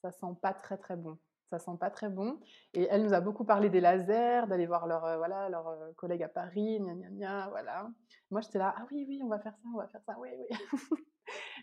[0.00, 1.18] ça sent pas très très bon
[1.50, 2.40] ça sent pas très bon.
[2.74, 5.92] Et elle nous a beaucoup parlé des lasers, d'aller voir leurs euh, voilà, leur, euh,
[5.96, 7.90] collègues à Paris, gna gna gna, voilà.
[8.30, 10.30] Moi, j'étais là, ah oui, oui, on va faire ça, on va faire ça, oui,
[10.38, 10.56] oui.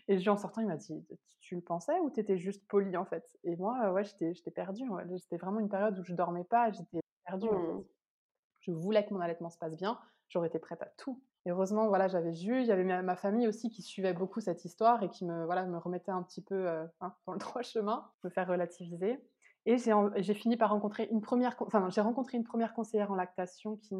[0.08, 1.06] et en sortant, il m'a dit,
[1.40, 3.38] tu le pensais ou t'étais juste poli en fait?
[3.44, 4.90] Et moi, ouais, j'étais perdue.
[5.18, 7.50] C'était vraiment une période où je dormais pas, j'étais perdue.
[7.50, 7.84] Mmh.
[8.60, 11.22] Je voulais que mon allaitement se passe bien, j'aurais été prête à tout.
[11.44, 14.64] Et heureusement, voilà, j'avais vu, il y avait ma, famille aussi qui suivait beaucoup cette
[14.64, 17.62] histoire et qui me, voilà, me remettait un petit peu euh, hein, dans le droit
[17.62, 19.18] chemin, me faire relativiser.
[19.66, 23.76] Et j'ai fini par rencontrer une première, enfin, j'ai rencontré une première conseillère en lactation
[23.76, 23.94] qui,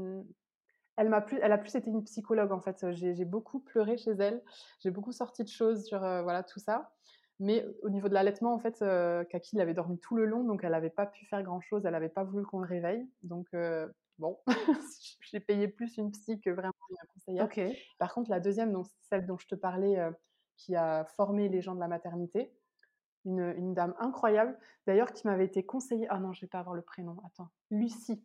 [0.98, 2.84] elle m'a plus, elle a plus été une psychologue en fait.
[2.92, 4.42] J'ai beaucoup pleuré chez elle,
[4.80, 6.92] j'ai beaucoup sorti de choses sur euh, voilà tout ça.
[7.38, 10.42] Mais au niveau de l'allaitement, en fait, euh, Kaki il avait dormi tout le long,
[10.42, 11.86] donc elle n'avait pas pu faire grand chose.
[11.86, 13.86] Elle n'avait pas voulu qu'on le réveille, donc euh,
[14.18, 14.38] bon,
[15.20, 17.48] j'ai payé plus une psy que vraiment une conseillère.
[17.98, 19.98] Par contre, la deuxième, donc celle dont je te parlais,
[20.56, 22.52] qui a formé les gens de la maternité,
[23.24, 24.58] une, dame incroyable,
[24.88, 26.08] d'ailleurs, qui m'avait été conseillée.
[26.10, 27.18] Ah non, je vais pas avoir le prénom.
[27.24, 28.20] Attends, Lucie.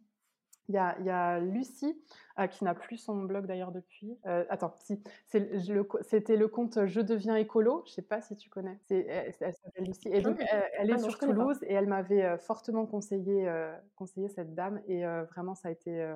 [0.69, 2.01] Il y a, Lucie,
[2.39, 4.17] euh, qui n'a plus son blog d'ailleurs depuis.
[4.25, 7.83] Euh, attends, si, c'était le, compte Je deviens écolo.
[7.85, 8.79] Je sais pas si tu connais.
[8.89, 10.09] Elle, elle s'appelle Lucie.
[10.09, 10.41] Et donc,
[10.77, 13.51] elle, est ah sur Toulouse et elle m'avait euh, fortement conseillé,
[13.95, 14.81] conseillé cette dame.
[14.87, 16.13] Et vraiment, ça a, été,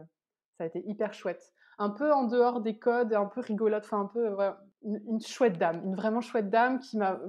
[0.58, 4.02] ça a été hyper chouette un peu en dehors des codes, un peu rigolote, enfin
[4.02, 4.36] un peu
[4.84, 7.20] une, chouette dame, une vraiment chouette dame qui m'a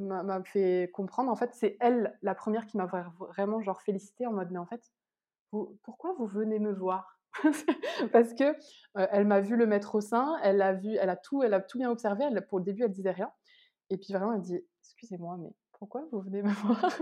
[0.44, 1.31] fait comprendre.
[1.31, 4.66] En fait, c'est elle la première qui m'a vraiment genre félicité en mode mais en
[4.66, 4.90] fait,
[5.51, 7.19] pourquoi vous venez me voir?
[8.13, 11.17] Parce que euh, elle m'a vu le mettre au sein, elle a vu, elle a
[11.17, 12.25] tout, elle a tout bien observé.
[12.25, 13.31] Elle, pour le début, elle disait rien,
[13.91, 16.93] et puis vraiment elle dit excusez-moi, mais pourquoi vous venez me voir?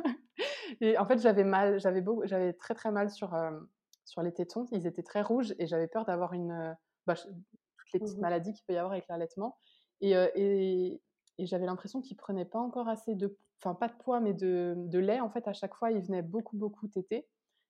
[0.81, 3.59] Et en fait, j'avais mal, j'avais j'avais très très mal sur euh,
[4.05, 4.67] sur les tétons.
[4.73, 8.53] Ils étaient très rouges et j'avais peur d'avoir une bah, toutes les petites mmh maladies
[8.53, 9.57] qu'il peut y avoir avec l'allaitement.
[10.01, 11.01] Et, et,
[11.39, 14.99] j'avais l'impression qu'il prenait pas encore assez de, enfin pas de poids, mais de, de,
[14.99, 15.21] lait.
[15.21, 17.27] En fait, à chaque fois, il venait beaucoup, beaucoup téter.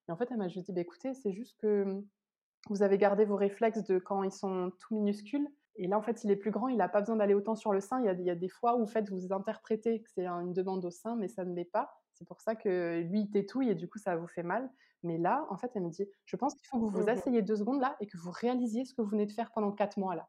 [0.09, 2.03] Et en fait, elle m'a juste dit, bah, écoutez, c'est juste que
[2.69, 5.49] vous avez gardé vos réflexes de quand ils sont tout minuscules.
[5.77, 7.73] Et là, en fait, il est plus grand, il n'a pas besoin d'aller autant sur
[7.73, 8.01] le sein.
[8.01, 10.27] Il y, a, il y a des fois où en fait, vous interprétez que c'est
[10.27, 12.01] une demande au sein, mais ça ne l'est pas.
[12.15, 14.71] C'est pour ça que lui, il tétouille et du coup, ça vous fait mal.
[15.03, 17.09] Mais là, en fait, elle me dit, je pense qu'il faut que vous vous mmh
[17.11, 19.71] asseyez deux secondes là et que vous réalisiez ce que vous venez de faire pendant
[19.71, 20.29] quatre mois là.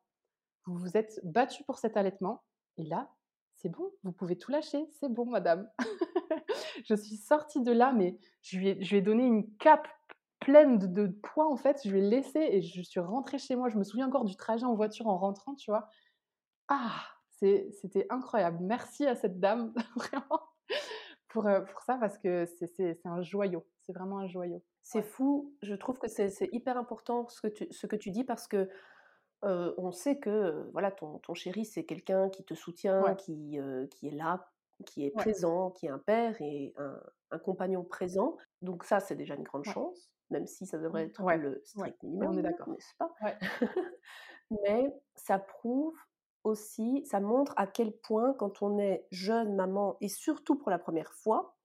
[0.66, 2.44] Vous vous êtes battu pour cet allaitement
[2.76, 3.10] et là,
[3.58, 5.70] c'est bon, vous pouvez tout lâcher, c'est bon, madame.
[6.86, 9.88] je suis sortie de là, mais je lui ai, donné une cape
[10.40, 11.82] pleine de, de, poids en fait.
[11.84, 13.70] Je lui ai laissé et je suis rentrée chez moi.
[13.70, 15.90] Je me souviens encore du trajet en voiture en rentrant, tu vois.
[16.68, 18.60] Ah, c'était incroyable.
[18.62, 20.42] Merci à cette dame, vraiment.
[21.46, 23.66] Euh, pour, ça parce que c'est un joyau.
[23.86, 24.64] C'est vraiment un joyau.
[24.82, 25.54] C'est fou.
[25.62, 28.70] Je trouve que c'est hyper important ce que tu, ce que tu dis parce que
[29.46, 33.86] euh, on sait que voilà ton, ton chéri, c'est quelqu'un qui te soutient, qui, euh,
[33.88, 34.50] qui est là,
[34.86, 38.38] qui est présent, qui est un père et un, compagnon présent.
[38.62, 42.30] Donc ça, c'est déjà une grande chance, même si ça devrait être le strict minimum,
[42.32, 43.14] on est d'accord, n'est-ce pas?
[44.64, 45.94] Mais ça prouve
[46.44, 50.80] aussi, ça montre à quel point quand on est jeune maman, et surtout pour la
[50.80, 51.58] première fois,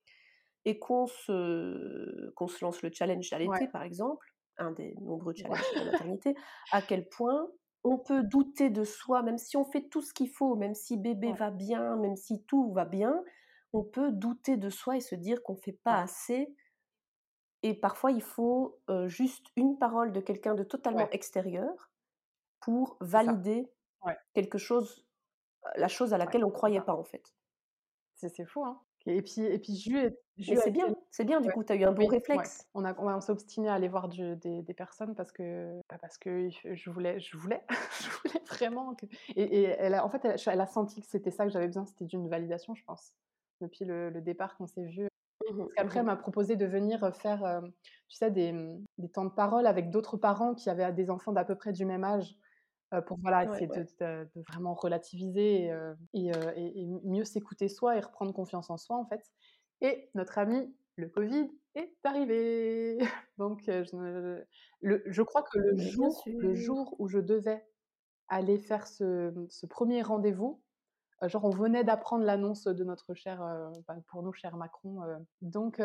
[0.64, 4.26] et qu'on se, qu'on se lance le challenge d'allaiter, par exemple,
[4.58, 6.34] un des nombreux challenges de la maternité,
[6.70, 7.48] à quel point
[7.84, 10.96] on peut douter de soi, même si on fait tout ce qu'il faut, même si
[10.96, 13.22] bébé va bien, même si tout va bien,
[13.72, 16.54] on peut douter de soi et se dire qu'on ne fait pas assez.
[17.62, 21.90] Et parfois, il faut juste une parole de quelqu'un de totalement extérieur
[22.60, 23.70] pour valider
[24.34, 25.06] quelque chose,
[25.76, 27.34] la chose à laquelle on ne croyait pas en fait.
[28.14, 29.74] C'est fou, hein Et puis, et puis
[30.56, 32.68] c'est bien, c'est bien, du coup, tu as eu un bon réflexe.
[32.74, 36.18] On, a, on, s'est obstiné à aller voir des, des, personnes parce que, bah, parce
[36.18, 37.62] que je voulais, je voulais,
[38.00, 38.94] je voulais vraiment.
[38.94, 39.06] Que...
[39.36, 42.04] Et, elle a, en fait, elle, a senti que c'était ça que j'avais besoin, c'était
[42.04, 43.12] d'une validation, je pense,
[43.60, 45.04] depuis le, départ qu'on s'est vu.
[45.04, 47.62] Mmh parce qu'après, elle mmh m'a proposé de venir faire,
[48.08, 48.54] tu sais, des,
[48.98, 51.84] des temps de parole avec d'autres parents qui avaient des enfants d'à peu près du
[51.84, 52.36] même âge
[53.00, 55.72] pour voilà, essayer De, vraiment relativiser
[56.12, 59.22] et, et, mieux s'écouter soi et reprendre confiance en soi en fait.
[59.80, 62.98] Et notre ami, le Covid, est arrivé.
[63.38, 64.36] Donc je,
[64.80, 67.64] le, je crois que le jour, le jour où je devais
[68.28, 70.62] aller faire ce, ce premier rendez-vous,
[71.22, 73.42] genre on venait d'apprendre l'annonce de notre cher,
[74.08, 75.00] pour nous, cher Macron.
[75.40, 75.80] donc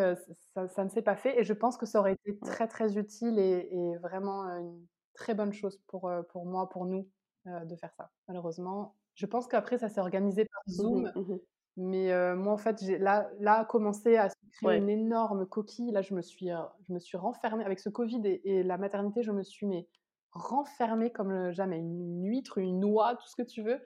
[0.54, 2.98] ça, ça, ne s'est pas fait et je pense que ça aurait été très très
[2.98, 7.10] utile et, et vraiment une très bonne chose pour, pour moi, pour nous,
[7.46, 8.10] de faire ça.
[8.28, 11.12] Malheureusement, je pense qu'après, ça s'est organisé par Zoom.
[11.16, 11.38] Mmh
[11.80, 15.92] mais moi, en fait, j'ai là, là commencé à se créer une énorme coquille.
[15.92, 19.22] Là, je me suis, je me suis renfermée avec ce Covid et, la maternité.
[19.22, 19.88] Je me suis mais
[20.32, 23.80] renfermée comme jamais, une huître, une noix, tout ce que tu veux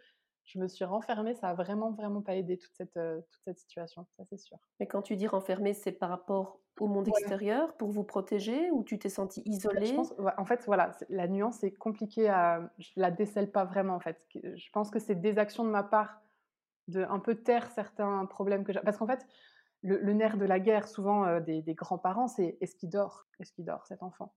[0.52, 4.06] je me suis renfermée, ça a vraiment, vraiment pas aidé toute cette, toute cette situation,
[4.18, 4.58] ça c'est sûr.
[4.80, 8.84] Mais quand tu dis renfermée, c'est par rapport au monde extérieur pour vous protéger ou
[8.84, 9.96] tu t'es sentie isolée?
[10.38, 12.72] En fait, voilà, la nuance est compliquée à.
[12.80, 14.26] Je la décèle pas vraiment en fait.
[14.34, 16.22] Je pense que c'est des actions de ma part
[16.88, 18.80] de un peu taire certains problèmes que j'ai.
[18.80, 19.26] Parce qu'en fait,
[19.84, 23.28] le, nerf de la guerre, souvent des, des grands-parents, c'est est-ce qu'il dort?
[23.40, 24.34] Est-ce qu'il dort cet enfant?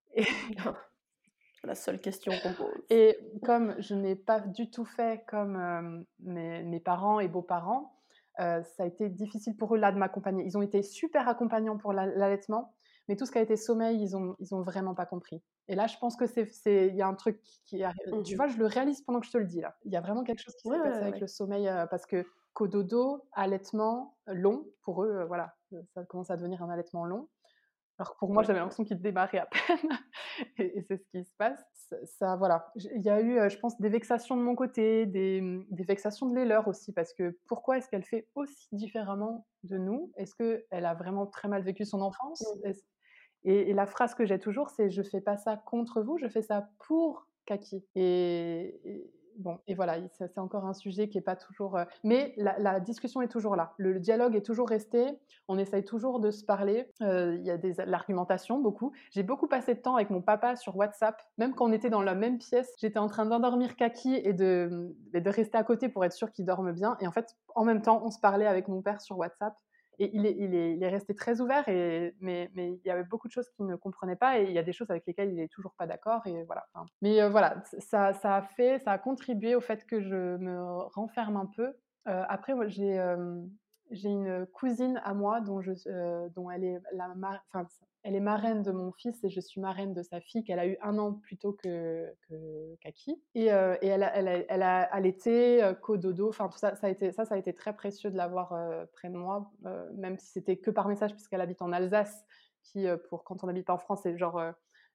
[1.67, 2.85] La seule question qu'on pose.
[2.91, 7.95] Et comme je n'ai pas du tout fait comme euh, mes, parents et beaux-parents,
[8.41, 10.45] euh, ça a été difficile pour eux là de m'accompagner.
[10.45, 12.75] Ils ont été super accompagnants pour l'allaitement,
[13.09, 15.43] mais tout ce qui a été sommeil, ils ont, ils ont vraiment pas compris.
[15.69, 18.23] Et là, je pense que c'est, il y a un truc qui arrive.
[18.25, 19.77] Tu mmh vois, je le réalise pendant que je te le dis là.
[19.85, 22.27] Il y a vraiment quelque chose qui s'est passé avec le sommeil euh, parce que
[22.53, 25.55] cododo, allaitement long pour eux, voilà,
[25.95, 27.29] ça commence à devenir un allaitement long.
[27.99, 29.91] Alors pour moi, j'avais l'impression qu'il démarrait à peine,
[30.59, 31.65] et, c'est ce qui se passe.
[32.05, 32.73] Ça, voilà.
[32.77, 36.35] Il y a eu, je pense, des vexations de mon côté, des, des vexations de
[36.35, 40.13] l'éleur aussi, parce que pourquoi est-ce qu'elle fait aussi différemment de nous?
[40.17, 42.45] Est-ce qu'elle a vraiment très mal vécu son enfance?
[42.65, 42.71] Mmh.
[43.45, 46.43] et, la phrase que j'ai toujours, c'est je fais pas ça contre vous, je fais
[46.43, 47.87] ça pour Kaki.
[47.95, 48.81] et
[49.39, 51.77] bon, et voilà, c'est encore un sujet qui n'est pas toujours.
[51.77, 53.75] Euh, mais la, discussion est toujours là.
[53.79, 55.19] Le, dialogue est toujours resté.
[55.49, 56.91] On essaye toujours de se parler.
[57.03, 58.93] Euh, il y a de l'argumentation, beaucoup.
[59.11, 61.21] J'ai beaucoup passé de temps avec mon papa sur WhatsApp.
[61.39, 64.95] Même quand on était dans la même pièce, j'étais en train d'endormir Kaki et de,
[65.13, 66.97] de rester à côté pour être sûr qu'il dorme bien.
[67.01, 69.55] Et en fait, en même temps, on se parlait avec mon père sur WhatsApp.
[69.99, 71.65] Il est, resté très ouvert,
[72.21, 74.63] mais, il y avait beaucoup de choses qu'il ne comprenait pas, et il y a
[74.63, 76.23] des choses avec lesquelles il n'est toujours pas d'accord.
[77.03, 78.13] Mais euh, voilà, ça,
[78.87, 80.63] a contribué au fait que je me
[80.95, 81.75] renferme un peu.
[82.09, 83.41] Euh, après, j'ai euh,
[83.91, 87.15] j'ai une cousine à moi dont elle est la,
[87.53, 87.67] enfin,
[88.05, 90.67] elle est marraine de mon fils et je suis marraine de sa fille qu'elle a
[90.67, 92.15] eu un an plus tôt que,
[92.83, 93.19] Kaki.
[93.35, 96.87] Et, euh, et elle, a, elle, a, elle, allaité, euh, cododo, enfin tout ça, ça
[96.87, 96.91] a,
[97.39, 99.51] été, très précieux de l'avoir euh, près de moi,
[99.97, 102.27] même si c'était que par message puisqu'elle habite en Alsace,
[102.63, 104.41] qui pour quand on habite en France, c'est genre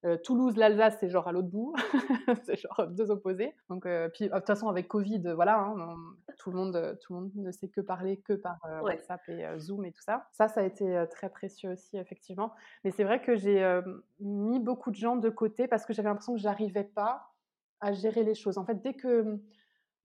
[0.06, 1.76] euh, Toulouse, l'Alsace, c'est genre à l'autre bout,
[2.46, 3.54] c'est genre deux opposés.
[3.70, 5.98] Donc, euh, puis de toute façon avec Covid, voilà, hein,
[6.38, 9.46] tout le monde, tout le monde ne sait que parler que par euh, WhatsApp et
[9.58, 10.28] Zoom et tout ça.
[10.32, 12.54] Ça, ça a été très précieux aussi effectivement.
[12.84, 13.82] Mais c'est vrai que j'ai
[14.22, 17.34] mis beaucoup de gens de côté parce que j'avais l'impression que j'arrivais pas
[17.82, 18.58] à gérer les choses.
[18.58, 19.40] En fait, dès que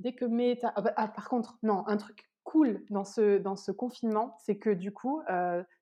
[0.01, 3.57] dès que mes ah, bah, ah, par contre, non, un truc cool dans ce, dans
[3.57, 5.23] ce confinement, c'est que du coup,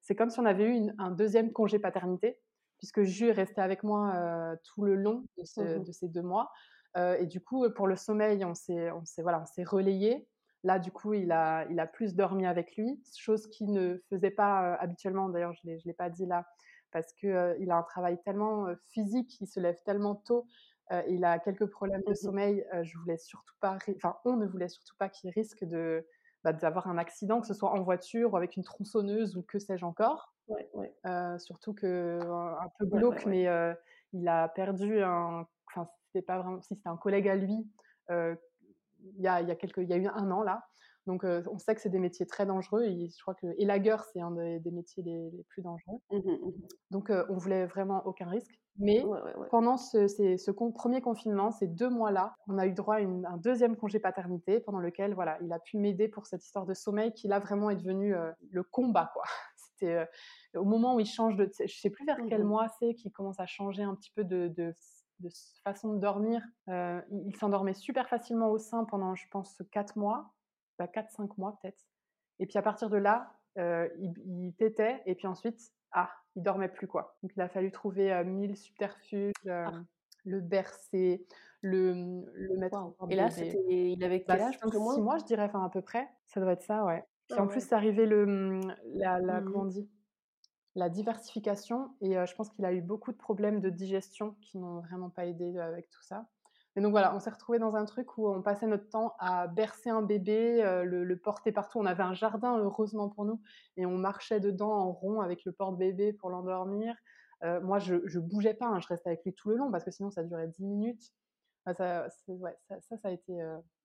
[0.03, 2.39] c'est comme si on avait eu un deuxième congé paternité
[2.83, 6.51] puisque Jus est resté avec moi tout le long de, mmh ces deux mois.
[6.97, 10.29] et du coup, pour le sommeil, on s'est, on s'est, voilà, on s'est relayé.
[10.65, 14.33] Là, du coup, il a, il a plus dormi avec lui, chose qu'il ne faisait
[14.33, 15.29] pas habituellement.
[15.29, 16.45] D'ailleurs, je ne l'ai pas dit là,
[16.91, 20.47] parce qu'il il a un travail tellement physique, il se lève tellement tôt,
[21.09, 22.67] il a quelques problèmes de mmh sommeil.
[22.83, 26.05] je voulais surtout pas, enfin, on ne voulait surtout pas qu'il risque de,
[26.43, 29.61] bah, d'avoir un accident, que ce soit en voiture ou avec une tronçonneuse ou que
[29.61, 30.32] sais-je encore.
[30.49, 30.93] Ouais, ouais.
[31.39, 33.47] surtout que un peu glauque, mais
[34.13, 35.47] il a perdu un.
[35.69, 36.61] Enfin, c'était pas vraiment.
[36.61, 37.67] Si c'était un collègue à lui,
[38.11, 40.65] il y, a, y, a quelques, il y a eu un an là.
[41.07, 42.85] Donc, on sait que c'est des métiers très dangereux.
[42.85, 45.99] Et je crois que élagueur, c'est un des, métiers les, plus dangereux.
[46.11, 46.53] Mmh mmh
[46.91, 48.59] Donc, on voulait vraiment aucun risque.
[48.79, 49.05] Mais
[49.51, 53.77] pendant ce, ce premier confinement, ces deux mois-là, on a eu droit à un deuxième
[53.77, 57.29] congé paternité pendant lequel voilà, il a pu m'aider pour cette histoire de sommeil qui
[57.29, 58.15] là vraiment est devenu
[58.51, 59.11] le combat.
[59.13, 59.25] Quoi.
[59.83, 61.51] C'était au moment où il change de...
[61.59, 64.25] Je sais plus vers quel mmh mois c'est qu'il commence à changer un petit peu
[64.25, 64.75] de, de,
[65.65, 66.43] façon de dormir.
[66.69, 70.33] il, s'endormait super facilement au sein pendant, je pense, 4 mois,
[70.79, 71.85] bah, 4-5 mois peut-être.
[72.39, 76.69] Et puis à partir de là, il, il, tétait et puis ensuite, ah, il dormait
[76.69, 77.17] plus quoi.
[77.23, 79.73] Donc il a fallu trouver mille subterfuges, ah.
[80.25, 81.27] le bercer,
[81.61, 83.29] le, le mettre en Et là,
[83.69, 86.09] il avait quel bah, âge plus Six mois, je dirais, enfin à peu près.
[86.27, 87.05] Ça doit être ça, ouais.
[87.29, 89.89] Puis en plus, c'est arrivé le, mmh, la, la mmh comment on dit?
[90.75, 94.81] La diversification et je pense qu'il a eu beaucoup de problèmes de digestion qui n'ont
[94.81, 96.27] vraiment pas aidé avec tout ça.
[96.77, 99.47] Et donc voilà, on s'est retrouvé dans un truc où on passait notre temps à
[99.47, 101.79] bercer un bébé, le, porter partout.
[101.79, 103.43] On avait un jardin, heureusement pour nous,
[103.77, 106.97] et on marchait dedans en rond avec le porte-bébé pour l'endormir.
[107.43, 109.91] moi, je, je bougeais pas, hein, je restais avec lui tout le long parce que
[109.91, 111.13] sinon ça durait 10 minutes.
[111.67, 113.39] ça, ça, ça, ça, a été,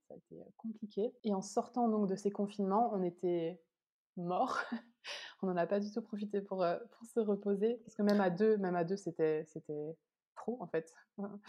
[0.08, 1.14] ça a été compliqué.
[1.24, 3.60] Et en sortant donc de ces confinements, on était
[4.16, 4.60] morts.
[5.42, 6.66] on n'en a pas du tout profité pour,
[7.04, 9.96] se reposer parce que même à deux, même à deux, c'était c'était
[10.36, 10.94] trop en fait.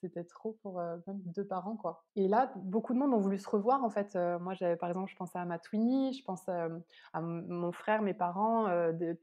[0.00, 2.04] c'était trop pour même deux parents quoi.
[2.14, 4.14] Et là, beaucoup de monde ont voulu se revoir en fait.
[4.40, 8.14] moi, j'avais par exemple, je pensais à ma Twinnie, je pense à mon frère, mes
[8.14, 8.66] parents,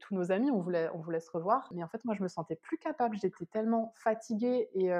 [0.00, 1.70] tous nos amis, on voulait, on voulait se revoir.
[1.72, 3.16] Mais en fait, moi, je me sentais plus capable.
[3.16, 4.90] J'étais tellement fatiguée et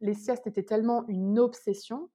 [0.00, 2.10] les siestes étaient tellement une obsession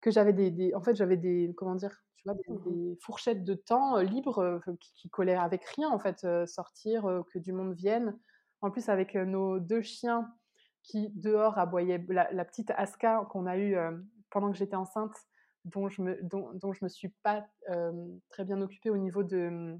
[0.00, 3.54] que j'avais des, en fait, j'avais des, comment dire, tu vois, des, mmh fourchettes de
[3.54, 8.18] temps libres qui, qui, collaient avec rien en fait, sortir, que du monde vienne.
[8.62, 10.30] En plus, avec nos deux chiens
[10.82, 13.92] qui dehors aboyait la, petite Aska qu'on a eue euh,
[14.30, 15.14] pendant que j'étais enceinte,
[15.64, 17.92] dont je me, dont, dont je me suis pas euh,
[18.30, 19.76] très bien occupée au niveau de,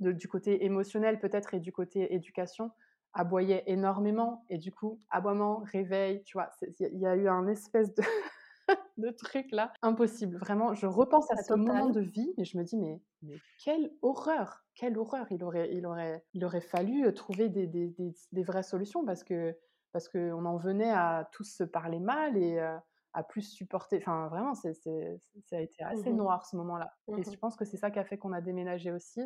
[0.00, 2.72] du côté émotionnel peut-être et du côté éducation,
[3.12, 6.50] aboyait énormément et du coup aboiement, réveil, tu vois,
[6.80, 8.02] il y a eu un espèce de
[8.96, 10.36] de truc là impossible.
[10.36, 13.92] Vraiment, je repense à, ce moment de vie et je me dis mais, mais quelle
[14.02, 15.26] horreur, quelle horreur.
[15.30, 19.24] Il aurait, il aurait, il aurait fallu trouver des, des, des, des vraies solutions parce
[19.24, 19.56] que
[19.92, 22.58] parce qu'on en venait à tous se parler mal et
[23.14, 23.98] à plus supporter.
[23.98, 26.92] Enfin, vraiment, ça a été assez mmh noir ce moment-là.
[27.08, 29.22] Et mmh je pense que c'est ça qui a fait qu'on a déménagé aussi,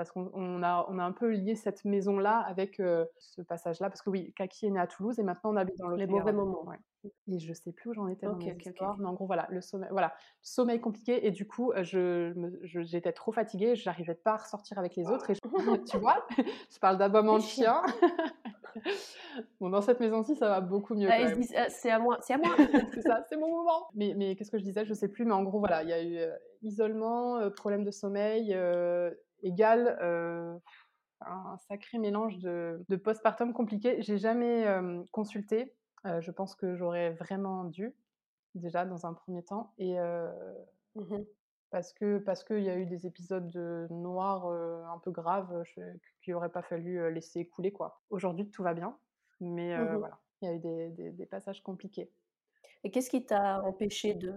[0.00, 3.90] parce qu'on a, on a un peu lié cette maison-là avec ce passage-là.
[3.90, 6.00] Parce que oui, Kaki est né à Toulouse et maintenant on habite dans l'autre.
[6.00, 6.64] Les mauvais moments.
[7.28, 9.60] Et je sais plus où j'en étais dans okay, histoire, mais en gros, voilà, le
[9.60, 11.26] sommeil, voilà, sommeil compliqué.
[11.26, 12.32] Et du coup, je,
[12.62, 15.30] j'étais trop fatiguée, je n'arrivais pas à ressortir avec les autres.
[15.30, 15.34] Et
[15.90, 16.26] tu vois,
[16.70, 17.82] je parle d'aboiement de chien.
[19.60, 21.08] bon, dans cette maison-ci, ça va beaucoup mieux.
[21.10, 22.54] Ah, ah, c'est à moi, c'est à moi.
[22.94, 23.88] c'est ça, c'est mon moment.
[23.94, 24.84] Mais, mais qu'est-ce que je disais?
[24.84, 27.84] Je sais plus, mais en gros, voilà, il y a eu euh, isolement, euh, problème
[27.84, 28.54] de sommeil,
[29.44, 30.60] euh, égal
[31.22, 34.00] un sacré mélange de, de postpartum compliqué.
[34.00, 34.66] J'ai jamais
[35.10, 35.74] consulté.
[36.04, 37.94] je pense que j'aurais vraiment dû,
[38.54, 39.72] déjà, dans un premier temps.
[39.78, 39.96] Et.
[40.94, 41.24] Mmh
[41.72, 43.54] parce que parce qu'il y a eu des épisodes
[43.90, 45.62] noirs un peu graves
[46.20, 48.02] qu'il n'aurait pas fallu laisser couler quoi.
[48.10, 48.98] Aujourd'hui tout va bien,
[49.38, 52.10] mais mmh voilà, il y a eu des, des, passages compliqués.
[52.82, 54.34] Et qu'est-ce qui t'a empêché de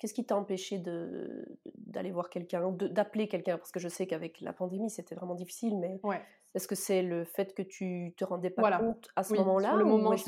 [0.00, 1.46] qu'est-ce qui t'a empêché de
[1.76, 3.58] d'aller voir quelqu'un, d'appeler quelqu'un?
[3.58, 6.22] Parce que je sais qu'avec la pandémie c'était vraiment difficile, mais ouais.
[6.52, 9.84] Est-ce que c'est le fait que tu te rendais pas compte à ce moment-là le
[9.84, 10.24] moment, je,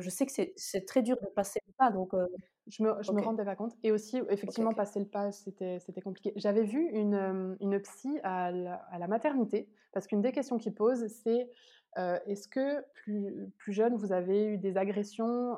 [0.00, 2.12] je sais que c'est très dur de passer le pas, donc
[2.68, 3.72] je me, je me rendais pas compte.
[3.82, 6.32] Et aussi, effectivement, passer le pas, c'était compliqué.
[6.36, 10.74] J'avais vu une, une psy à la, à la maternité, parce qu'une des questions qu'il
[10.74, 11.50] pose, c'est
[11.96, 15.56] est-ce que plus, plus jeune, vous avez eu des agressions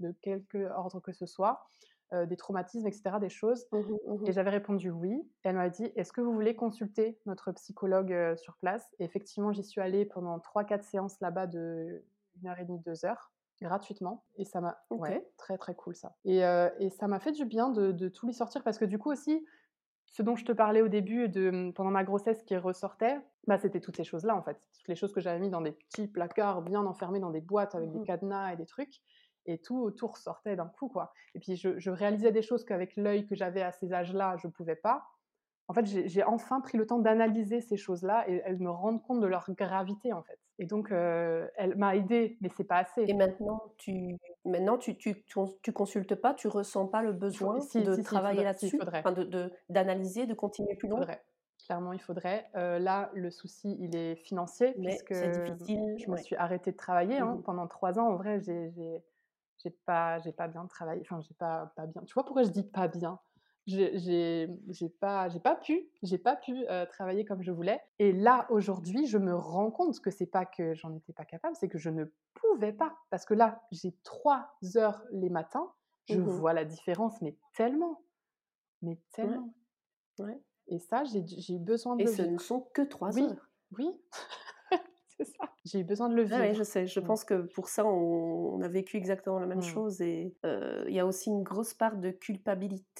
[0.00, 1.66] de quelque ordre que ce soit?
[2.12, 3.66] Des traumatismes, etc., des choses.
[3.72, 5.12] Mmh mmh Et j'avais répondu oui.
[5.44, 8.94] Et elle m'a dit, est-ce que vous voulez consulter notre psychologue sur place?
[8.98, 12.04] Et effectivement, j'y suis allée pendant 3-4 séances là-bas de
[12.44, 13.32] 1 heure et demie, 2 heures
[13.64, 14.24] gratuitement.
[14.36, 16.14] Et ça m'a ouais, très très cool ça.
[16.24, 16.40] Et,
[16.78, 19.10] et ça m'a fait du bien de, de, tout lui sortir parce que du coup
[19.10, 19.44] aussi
[20.06, 23.58] ce dont je te parlais au début de mmh, pendant ma grossesse qui ressortait bah
[23.58, 24.60] c'était toutes ces choses là en fait.
[24.74, 27.74] Toutes les choses que j'avais mis dans des petits placards bien enfermés dans des boîtes
[27.74, 29.02] avec des cadenas et des trucs
[29.46, 31.12] et tout, tout ressortait d'un coup, quoi.
[31.34, 34.52] Et puis, je, réalisais des choses qu'avec l'œil que j'avais à ces âges-là, je ne
[34.52, 35.04] pouvais pas.
[35.68, 39.20] En fait, j'ai enfin pris le temps d'analyser ces choses-là et elles me rendent compte
[39.20, 40.38] de leur gravité, en fait.
[40.58, 43.04] Et donc, euh, elle m'a aidée, mais c'est pas assez.
[43.06, 48.02] Et maintenant, tu maintenant tu, tu, tu, consultes pas, tu ressens pas le besoin de
[48.02, 51.04] travailler là-dessus, enfin de d'analyser, de, continuer plus loin?
[51.64, 52.48] Clairement, il faudrait.
[52.54, 56.76] Euh, là, le souci, il est financier, mais puisque difficile, je me suis arrêtée de
[56.76, 57.34] travailler hein.
[57.34, 58.08] mmh pendant trois ans.
[58.08, 59.02] En vrai, j'ai
[59.66, 62.02] j'ai pas j'ai pas bien travaillé enfin j'ai pas pas bien.
[62.02, 63.18] Tu vois pourquoi je dis pas bien?
[63.66, 64.48] J'ai
[65.00, 69.18] pas j'ai pas pu j'ai pas pu travailler comme je voulais et là aujourd'hui je
[69.18, 72.04] me rends compte que c'est pas que j'en étais pas capable c'est que je ne
[72.34, 75.72] pouvais pas parce que là j'ai trois heures les matins
[76.08, 78.02] je mmh vois la différence mais tellement
[78.82, 79.52] mais tellement.
[80.20, 80.40] ouais.
[80.68, 83.22] et ça j'ai besoin de et ce ne sont que trois oui.
[83.24, 83.48] heures.
[83.76, 84.00] oui
[85.18, 85.50] c'est ça.
[85.64, 86.54] J'ai eu besoin de le Ah vivre.
[86.54, 86.86] je sais.
[86.86, 89.62] Je pense que pour ça, on on a vécu exactement la même Mmh.
[89.62, 92.10] chose et heu, il y a aussi une grosse part de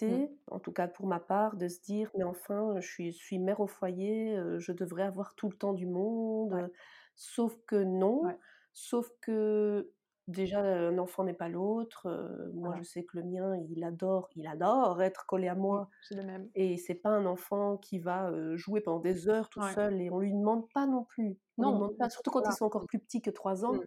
[0.06, 0.22] Mmh.
[0.22, 3.16] culpabilité, en tout cas pour ma part, de se dire: «Mais enfin, je suis je
[3.18, 6.72] suis mère au foyer, heu, je devrais avoir tout le temps du monde», heu,
[7.16, 8.38] sauf que non.
[8.72, 9.92] Sauf que
[10.28, 12.84] déjà, un enfant n'est pas l'autre, heu, moi je Voilà.
[12.84, 15.56] sais que le mien, il adore il adore être collé à Mmh.
[15.56, 16.52] moi J'ai le même.
[16.54, 19.76] et c'est pas un enfant qui va, heu, jouer pendant des heures tout Ouais.
[19.76, 21.38] seul et on lui demande pas non plus.
[21.58, 22.56] On lui Non, demande pas, surtout quand ils voilà.
[22.56, 23.86] sont encore plus petits que 3 ans Mmh.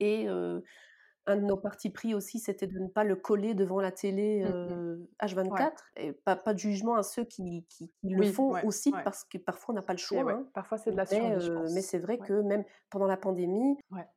[0.00, 0.62] et heu,
[1.26, 4.42] un de nos partis pris aussi, c'était de ne pas le coller devant la télé,
[4.44, 4.74] Mmh
[5.48, 5.60] Ouais.
[5.60, 8.62] H24 et pas pas de jugement à ceux qui qui qui le Oui, font ouais,
[8.62, 9.02] aussi ouais.
[9.04, 10.50] parce que parfois on n'a pas le choix, hein.
[10.54, 14.08] parfois c'est de la Mais heu, mais c'est vrai que même pendant la pandémie Ouais.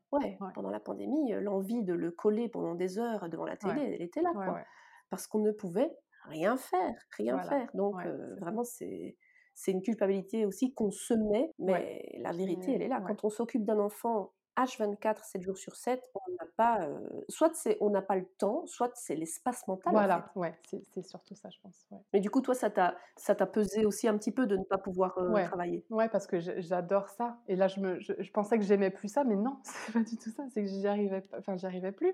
[0.54, 4.02] pendant la pandémie, heu, l'envie de le coller pendant des heures devant la télé, elle
[4.02, 4.62] était là, quoi.
[5.10, 5.92] Parce qu'on ne pouvait
[6.24, 7.50] rien faire, rien Voilà.
[7.50, 7.70] faire.
[7.76, 8.06] Donc
[8.40, 9.18] vraiment c'est
[9.54, 11.84] c'est une culpabilité aussi qu'on se met, Ouais.
[11.84, 13.02] mais la vérité, elle est est là.
[13.04, 13.06] ouais.
[13.06, 17.54] Quand on s'occupe d'un enfant H24, 7 jours sur 7, on n'a pas, heu, soit
[17.56, 20.24] c'est on n'a pas le temps, soit c'est l'espace mental, en fait.
[20.24, 22.02] Voilà, ouais, c'est c'est surtout ça, je pense, ouais.
[22.14, 24.64] Mais du coup, toi, ça t'a ça t'a pesé aussi un petit peu de ne
[24.64, 25.86] pas pouvoir, Ouais, travailler?
[25.90, 29.08] ouais, parce que j'adore ça et là, je me je je pensais que j'aimais plus
[29.08, 31.92] ça, mais non, c'est pas du tout ça, c'est que j'y arrivais enfin, j'y arrivais
[31.92, 32.14] plus.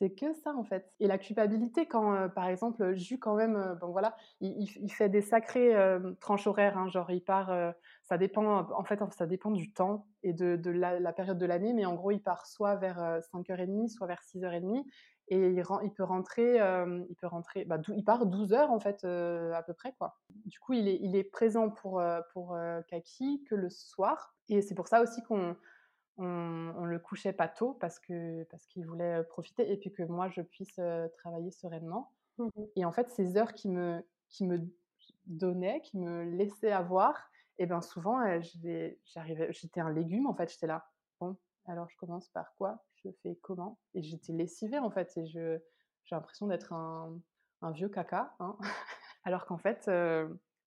[0.00, 3.56] C'est que ça, en fait et la culpabilité quand, heu, par exemple, Jus quand même,
[3.56, 7.50] heu, bon voilà, il fait des sacrées, hem, tranches horaires, hein, genre il part,
[8.04, 11.72] ça dépend, en fait, ça dépend du temps et de de la période de l'année,
[11.72, 14.84] mais en gros, il part soit vers, heu, 05:30, soit vers 06:30
[15.28, 16.56] et il il peut rentrer,
[17.08, 20.18] il peut rentrer, bah, il part 12 heures, en fait, à peu près, quoi.
[20.44, 22.02] Du coup, il est il est présent pour,
[22.34, 22.56] pour,
[22.88, 25.56] Kaki que le soir et c'est pour ça aussi qu'on
[26.24, 30.02] on le couchait pas tôt parce que parce qu'il voulait, heu, profiter et puis que
[30.04, 32.66] moi je puisse, heu, travailler sereinement Mmh mh.
[32.76, 34.60] et en fait, ces heures qu'il me qu'il me
[35.26, 38.20] donnait, qu'il me laissait avoir et ben, souvent,
[38.62, 40.90] vais j'arrivais j'étais un légume, en fait, j'étais là:
[41.20, 41.36] «Bon,
[41.66, 42.84] alors je commence par quoi?
[43.04, 45.58] Je fais comment?» et j'étais lessivée, en fait et je
[46.04, 47.18] j'ai l'impression d'être un
[47.62, 48.58] un vieux caca, hein,
[49.24, 49.84] alors qu'en fait,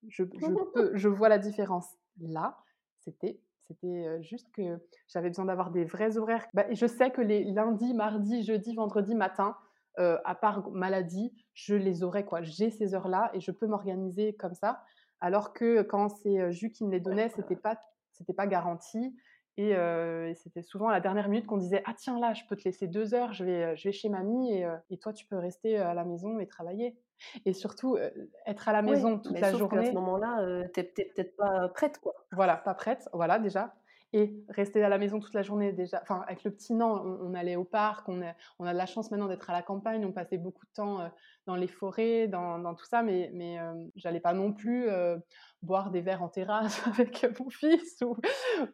[0.07, 1.97] je je peux je vois la différence.
[2.19, 2.57] Là,
[2.99, 6.45] c'était c'était, heu, juste que j'avais besoin d'avoir des vrais horaires.
[6.53, 9.55] Bah, je sais que les lundis, mardis, jeudis, vendredis matin,
[9.99, 12.41] heu, à part maladie, je les aurai, quoi.
[12.41, 14.83] J'ai ces heures-là et je peux m'organiser comme ça,
[15.21, 17.79] alors que quand c'est, heu, Jus qui me les donnait, c'était pas
[18.11, 19.15] c'était pas garanti
[19.61, 22.63] et c'était souvent à la dernière minute qu'on disait: «Ah tiens, là, je peux te
[22.63, 25.77] laisser 2 heures, je vais, je vais chez mamie et et toi, tu peux rester,
[25.77, 26.97] à la maison et travailler»
[27.45, 27.97] et surtout,
[28.45, 30.93] être à la Oui, maison toute mais la sauf ce journée moment-là, heu, tu es
[30.93, 32.13] tu es peut-être pas prête, quoi.
[32.31, 33.75] voilà, pas prête, voilà déjà
[34.13, 37.29] et rester à la maison toute la journée déjà enfin avec le petit, non, on
[37.31, 39.61] on allait au parc, on a on a de la chance maintenant d'être à la
[39.61, 41.09] campagne, on passait beaucoup de temps, heu,
[41.45, 45.21] dans les forêts, dans dans tout ça, mais mais hem, j'allais pas non plus, heu,
[45.61, 48.15] boire des verres en terrasse avec mon fils ou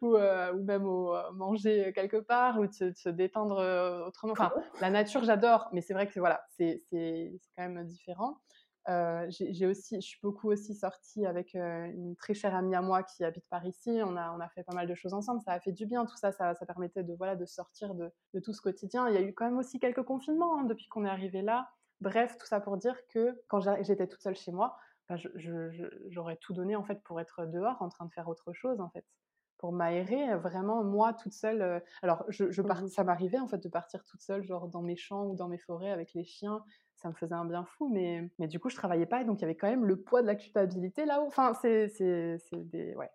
[0.02, 3.56] ou ou même au manger quelque part ou de se de se détendre,
[4.06, 4.32] autrement.
[4.32, 6.84] Enfin, la nature, j'adore, mais c'est vrai que voilà, c'est
[7.56, 8.38] quand même différent.
[8.88, 12.82] Heu, j'ai aussi je suis beaucoup aussi sortie avec, heu, une très chère amie à
[12.82, 14.00] moi qui habite par ici.
[14.04, 16.06] On a on a fait pas mal de choses ensemble, ça a fait du bien
[16.06, 19.08] tout ça, ça permettait de voilà, de sortir de de tout ce quotidien.
[19.08, 21.68] Il y a eu quand même aussi quelques confinements, hein, depuis qu'on est arrivé là.
[22.00, 24.76] Bref, tout ça pour dire que quand j'étais toute seule chez moi,
[25.10, 25.28] je
[26.08, 28.90] j'aurais tout donné en fait pour être dehors en train de faire autre chose en
[28.90, 29.04] fait.
[29.58, 33.58] Pour m'aérer, vraiment moi toute seule, alors je je Mmh part ça m'arrivait en fait
[33.62, 36.62] de partir toute seule, genre dans mes champs ou dans mes forêts avec les chiens,
[36.94, 39.38] ça me faisait un bien fou, mais mais du coup, je travaillais pas et donc
[39.38, 41.26] il y avait quand même le poids de la culpabilité là-haut.
[41.26, 41.88] Enfin, c'est
[42.52, 43.10] des ouais.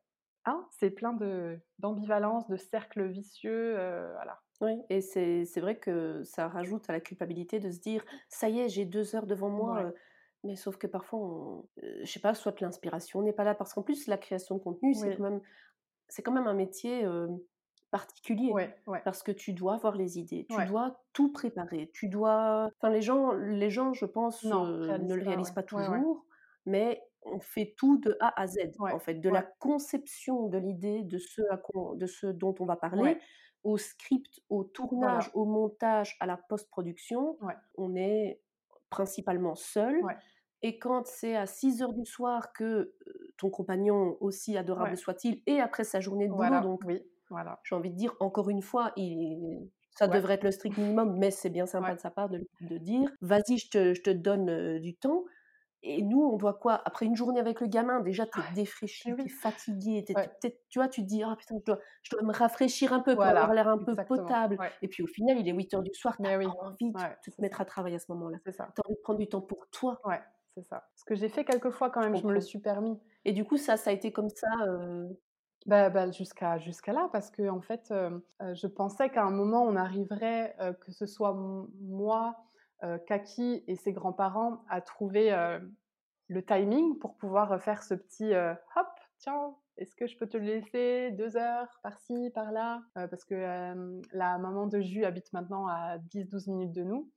[0.46, 0.68] Hein?
[0.72, 3.74] C'est plein de d'ambivalence, de cercles vicieux,
[4.14, 4.42] voilà.
[4.62, 8.60] Oui et c'est vrai que ça rajoute à la culpabilité de se dire: «Ça y
[8.60, 9.92] est, j'ai 2 heures devant moi», Ouais.
[10.44, 13.74] mais sauf que parfois on heu, je sais pas, soit l'inspiration n'est pas là parce
[13.74, 15.42] qu'en plus la création de contenu, c'est quand même
[16.12, 17.06] c'est quand même un métier,
[17.90, 18.52] particulier.
[18.52, 19.02] Ouais, ouais.
[19.04, 20.66] Parce que tu dois avoir les idées, tu Ouais.
[20.66, 25.24] dois tout préparer, tu dois enfin les gens les gens je pense, Non, ne le
[25.24, 26.26] réalisent pas toujours,
[26.66, 29.16] mais on fait tout de A à Z en fait.
[29.16, 33.20] De la conception de l'idée, de ce à quoi de ce dont on va parler,
[33.64, 35.38] au script, au tournage, Voilà.
[35.38, 37.38] au montage, à la post-production,
[37.76, 38.42] on est
[38.90, 40.00] principalement seul
[40.64, 42.96] et quand c'est à six heures du soir que,
[43.38, 44.98] ton compagnon, aussi adorable ouais.
[44.98, 47.64] soit-il, est après sa journée de boulot Voilà, donc oui, voilà.
[47.64, 51.18] j'ai envie de dire, encore une fois, il ça Ouais, devrait être le strict minimum,
[51.20, 54.02] mais c'est bien sympa ouais, de sa part de de dire: «Vas-y, je te je
[54.02, 55.26] te donne, du temps»
[55.84, 56.82] et nous, on doit quoi?
[56.86, 58.50] Après une journée avec le gamin, déjà, tu es.
[59.06, 60.06] Et défraîchi, tu es oui, fatigué,
[60.70, 63.20] tu vois, tu te dis: «Ah putain, je dois je dois me rafraîchir un peu
[63.20, 65.94] pour avoir l'air un peu potable» et puis au final, il est huit heures du
[65.94, 68.38] soir, tu as Mais oui, envie de te mettre à travailler à ce moment-là.
[68.44, 68.76] c'est ça.
[68.76, 70.22] Tu as envie de prendre du temps pour toi, Ouais,
[70.56, 70.90] c'est ça.
[70.96, 73.00] Ce que j'ai fait quelques fois quand même, je me le suis permis.
[73.26, 75.18] et du coup, ça, ça a été comme ça, heu
[75.68, 76.58] Bah bah, jusqu'à
[76.92, 80.92] là parce qu'en en fait, heu heu, je pensais qu'à un moment on arriverait, que
[80.92, 81.34] ce soit
[81.80, 82.38] moi,
[83.06, 85.30] Kaki et ses grands-parents à trouver,
[86.28, 88.88] le timing pour pouvoir, faire ce petit, «Hop,
[89.20, 93.36] tiens, est-ce que je peux te le laisser 2 heures par-ci, par-là?» parce que,
[94.14, 97.12] la maman de Jus habite maintenant à 10-12 minutes de nous.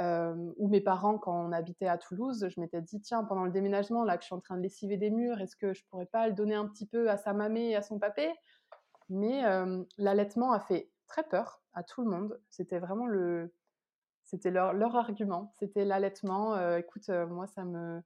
[0.00, 3.52] Hem, ou mes parents, quand on habitait à Toulouse, je m'étais dit: «Tiens, pendant le
[3.52, 6.06] déménagement, là, que je suis en train de lessiver des murs, est-ce que je pourrais
[6.06, 8.32] pas le donner un petit peu à sa mamé et à son papé?»
[9.10, 12.40] mais hem, l'allaitement a fait très peur à tout le monde.
[12.50, 13.54] C'était vraiment le
[14.24, 15.54] c'était leur leur argument.
[15.58, 18.02] C'était l'allaitement, heu: «Écoute, heu, moi, ça me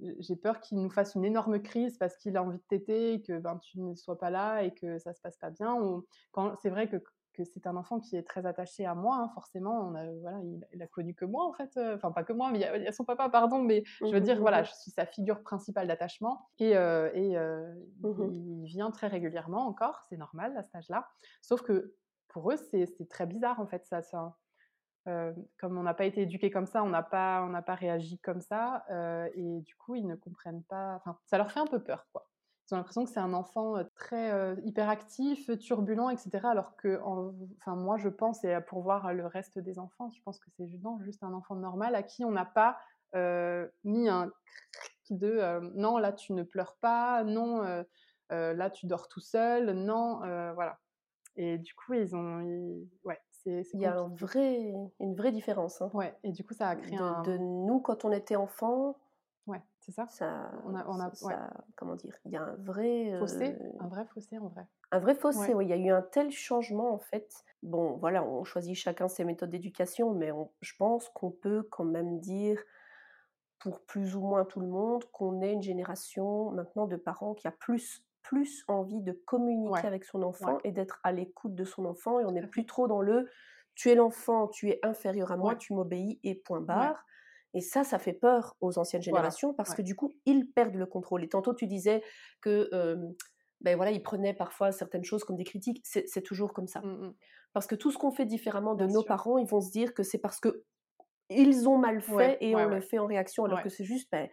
[0.00, 3.22] j'ai peur qu'il nous fasse une énorme crise parce qu'il a envie de téter et
[3.22, 6.06] que, ben, tu ne sois pas là et que ça se passe pas bien» ou
[6.32, 7.02] quand c'est vrai que
[7.34, 10.40] que c'est un enfant qui est très attaché à moi, hein, forcément, on a voilà,
[10.42, 12.62] il il a connu que moi, en fait, heu, enfin pas que moi, mais il
[12.62, 14.64] y a il y a son papa, pardon, mais je veux Mmh dire, voilà, mmh
[14.64, 17.36] je suis sa figure principale d'attachement et heu et
[18.02, 21.08] Mmh il vient très régulièrement encore, c'est normal à cet âge-là.
[21.42, 21.96] Sauf que
[22.28, 24.02] pour eux, c'est très bizarre, en fait, ça
[25.58, 28.18] comme on n'a pas été éduqués comme ça, on n'a pas on n'a pas réagi
[28.18, 28.84] comme ça,
[29.34, 32.28] et du coup, ils ne comprennent pas enfin, ça leur fait un peu peur, quoi.
[32.70, 37.76] Ils ont l'impression que c'est un enfant, très, hyperactif, turbulent et cetera alors qu'en enfin,
[37.76, 40.98] moi, je pense et pour voir le reste des enfants, je pense que c'est non,
[41.02, 42.78] juste un enfant normal à qui on n'a pas,
[43.84, 44.30] mis un
[45.10, 47.24] de, «Non, là, tu ne pleures pas.
[47.24, 47.62] Non,
[48.30, 49.70] là, tu dors tout seul.
[49.72, 50.78] Non», heu, voilà
[51.36, 53.20] et du coup, ils ont ils ouais,
[53.72, 55.90] Il y a un vrai une vraie différence, hein.
[55.92, 58.96] Ouais et du coup, ça a créé De de un nous, quand on était enfant,
[59.84, 60.08] c'est ça?
[60.08, 62.16] ça On a on ça a ouais, ça comment dire?
[62.26, 64.66] Il y a un vrai, heu, fossé, un vrai fossé en vrai.
[64.90, 65.66] un vrai fossé, Ouais, oui.
[65.66, 67.44] Il y a eu un tel changement, en fait.
[67.62, 71.84] Bon, voilà, on choisit chacun ses méthodes d'éducation, mais on je pense qu'on peut quand
[71.84, 72.62] même dire,
[73.58, 77.48] pour plus ou moins tout le monde, qu'on est une génération maintenant de parents qui
[77.48, 81.64] a plus plus envie de communiquer ouais, avec son enfant et d'être à l'écoute de
[81.64, 83.28] son enfant et on n'est plus trop dans le:
[83.74, 87.04] «Tu es l'enfant, tu es inférieur à moi, tu m'obéis et point barre»
[87.54, 89.76] et ça, ça fait peur aux anciennes voilà, générations parce ouais.
[89.76, 92.02] que du coup, ils perdent le contrôle et tantôt tu disais
[92.40, 92.68] que,
[93.60, 95.80] beh, voilà, ils prenaient parfois certaines choses comme des critiques.
[95.84, 96.80] C'est toujours comme ça.
[96.82, 97.14] Mmh mh.
[97.52, 99.08] Parce que tout ce qu'on fait différemment de Bien nos sûr.
[99.08, 100.64] parents, ils vont se dire que c'est parce que
[101.30, 103.84] ils ont mal fait Ouais, et ouais, on le fait en réaction, alors que c'est
[103.84, 104.30] juste, beh,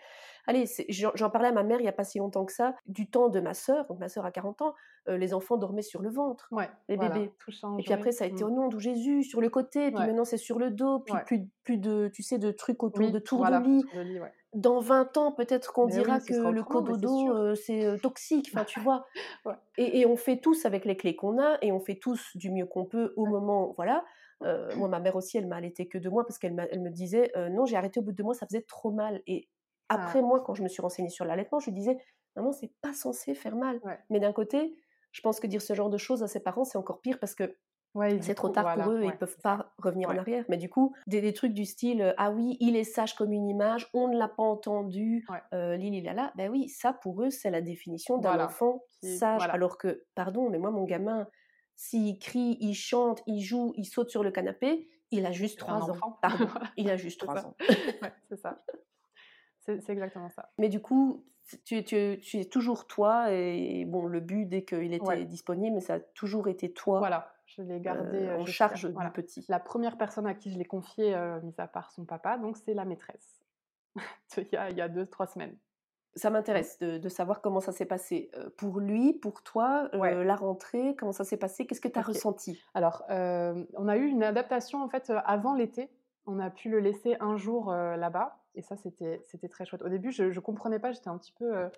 [0.48, 3.10] allez, j'en parlais à ma mère il y a pas si longtemps que ça, du
[3.10, 4.76] temps de ma sœur, donc ma sœur a 40 ans,
[5.10, 6.54] heu, les enfants dormaient sur le ventre,
[6.89, 7.36] les voilà, bébés
[7.78, 8.48] et puis après ça a été: Mmh.
[8.48, 11.48] «Au nom de Jésus, sur le côté», puis maintenant c'est sur le dos, puis plus
[11.64, 13.89] plus de tu sais, de trucs autour de tour de lit.
[13.94, 14.34] de.
[14.54, 18.66] Dans 20 ans, peut-être qu'on dira oui, que le cododo, heu, c'est, heu, toxique, enfin,
[18.66, 19.06] tu vois?
[19.78, 22.52] Et et on fait tous avec les clés qu'on a et on fait tous du
[22.52, 24.06] mieux qu'on peut au moment voilà.
[24.44, 27.32] Heu, moi, ma mère aussi, elle m'a allaitée que 2 mois parce qu'elle me disait:
[27.38, 29.50] «Heu, non, j'ai arrêté au bout de 2 mois, ça faisait trop mal» et
[29.89, 31.98] après ah, moi, quand je me suis renseignée sur l'allaitement, je lui disais:
[32.36, 33.82] «Maman, c'est pas censé faire mal».
[33.82, 34.00] ouais.
[34.10, 34.76] Mais d'un côté,
[35.12, 37.36] je pense que dire ce genre de choses à ses parents, c'est encore pire parce
[37.36, 37.58] que
[37.94, 40.20] Ouais c'est trop coup tard pour eux et ils ouais, peuvent pas revenir en Ouais,
[40.20, 40.46] arrière.
[40.48, 43.32] Mais du coup, des des trucs du style, heu: «Ah oui, il est sage comme
[43.34, 46.32] une image, on ne l'a pas entendu, ouais, heu, li li la la».
[46.36, 48.39] Bah oui, ça pour eux, c'est la définition d'un voilà.
[48.39, 49.48] enfant sage.
[49.48, 51.28] voilà, Alors que, pardon, mais moi mon gamin,
[51.82, 55.89] s'il crie, il chante, il joue, il saute sur le canapé, il a juste 3
[55.91, 56.05] ans.
[56.21, 57.47] Pardon, il a juste c'est 3 ça.
[57.47, 57.57] ans.
[58.01, 58.63] Ouais, c'est ça.
[59.59, 60.51] C'est exactement ça.
[60.57, 61.25] Mais du coup,
[61.65, 65.19] tu tu tu es toujours toi et bon, le but dès qu'il Ouais.
[65.19, 68.45] était disponible, mais ça a toujours été toi, Voilà, je l'ai gardé, heu, heu, en
[68.45, 69.11] jusqu'à charge du voilà.
[69.11, 69.49] petit.
[69.49, 72.57] La première personne à qui je l'ai confié, heu, mis à part son papa, donc
[72.57, 73.41] c'est la maîtresse.
[74.38, 75.57] il y a il y a 2-3 semaines.
[76.16, 76.32] Ça Mmh.
[76.32, 80.95] m'intéresse de de savoir comment ça s'est passé, pour lui, pour toi, Ouais, la rentrée,
[80.97, 81.66] comment ça s'est passé?
[81.66, 82.66] Qu'est-ce que tu as ressenti?
[82.74, 85.89] Alors, on a eu une adaptation en fait, avant l'été.
[86.26, 89.82] On a pu le laisser un jour, là-bas et ça c'était c'était très chouette.
[89.82, 91.70] Au début, je je comprenais pas, j'étais un petit peu,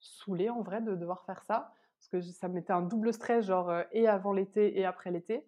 [0.00, 3.46] saoulée en vrai de devoir faire ça, parce que ça me mettait un double stress
[3.46, 5.46] genre, et avant l'été et après l'été.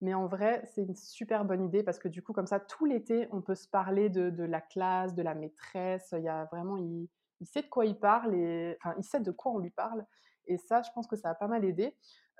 [0.00, 2.84] Mais en vrai, c'est une super bonne idée parce que du coup, comme ça, tout
[2.86, 6.14] l'été, on peut se parler de de la classe, de la maîtresse.
[6.16, 7.08] Il y a vraiment il
[7.40, 10.04] il sait de quoi il parle et il sait de quoi on lui parle
[10.48, 11.94] et ça, je pense que ça a pas mal aidé.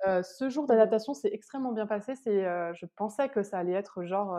[0.05, 2.15] Ce jour d'adaptation s'est extrêmement bien passé.
[2.15, 4.37] Je pensais que ça allait être genre,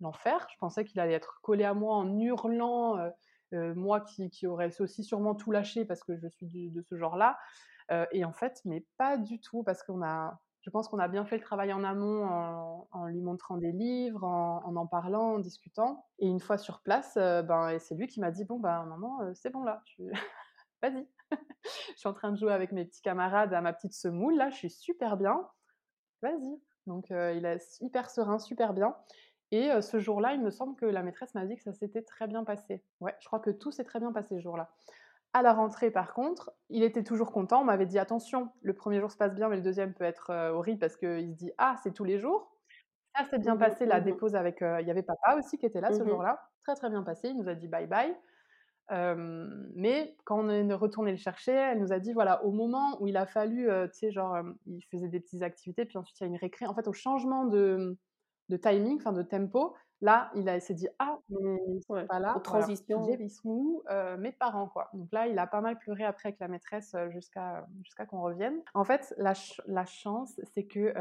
[0.00, 0.46] l'enfer.
[0.50, 2.96] Je pensais qu'il allait être collé à moi en hurlant,
[3.52, 7.38] moi qui aurais aussi sûrement tout lâché parce que je suis de ce genre-là.
[8.12, 11.24] Et en fait, mais pas du tout parce qu'on a je pense qu'on a bien
[11.24, 12.24] fait le travail en amont
[12.92, 17.16] en lui montrant des livres, en en parlant, en discutant et une fois sur place,
[17.16, 20.10] heu, ben c'est lui qui m'a dit: «Bon, ben, maman, heu, c'est bon là, tu
[20.82, 21.08] vas-y».
[21.94, 24.50] Je suis en train de jouer avec mes petits camarades à ma petite semoule là,
[24.50, 25.48] je suis super bien,
[26.22, 26.60] vas-y.
[26.86, 28.96] Donc heu, il est hyper serein, super bien
[29.52, 32.28] et ce jour-là, il me semble que la maîtresse m'a dit que ça s'était très
[32.28, 32.84] bien passé.
[33.00, 34.70] Ouais, je crois que tout s'est très bien passé ce jour-là.
[35.34, 37.60] À la rentrée, par contre, il était toujours content.
[37.60, 40.30] On m'avait dit: «Attention, le premier jour se passe bien, mais le deuxième peut être,
[40.52, 42.56] horrible parce qu'il se dit: "Ah, c'est tous les jours"».
[43.16, 43.70] Ça s'est bien Mmh mh.
[43.70, 44.20] passé la Mmh mh.
[44.20, 46.20] dépose avec, il y avait papa aussi qui était là ce Mmh mh.
[46.20, 46.40] jour-là.
[46.62, 48.16] Très, très bien passé, il nous a dit: «Bye bye».
[49.76, 53.08] Mais quand on est retourné le chercher, elle nous a dit, voilà, au moment où
[53.08, 56.26] il a fallu, tu sais, genre, il faisait des petites activités, puis ensuite il y
[56.26, 56.66] a une récré.
[56.66, 57.98] En fait, au changement de
[58.50, 62.20] de timing, enfin de tempo, là, il s'est dit: «Ah, mais ils sont Ouais, pas
[62.20, 62.42] là».
[62.48, 62.70] Voilà.
[62.72, 63.16] Il s'est dit: «Eh transitions.
[63.16, 66.04] beh, ils sont où, heu, mes parents, quoi?» donc là, il a pas mal pleuré
[66.04, 68.62] après avec la maîtresse, jusqu'à jusqu'à qu'on revienne.
[68.74, 70.94] En fait, la ch la chance, c'est que,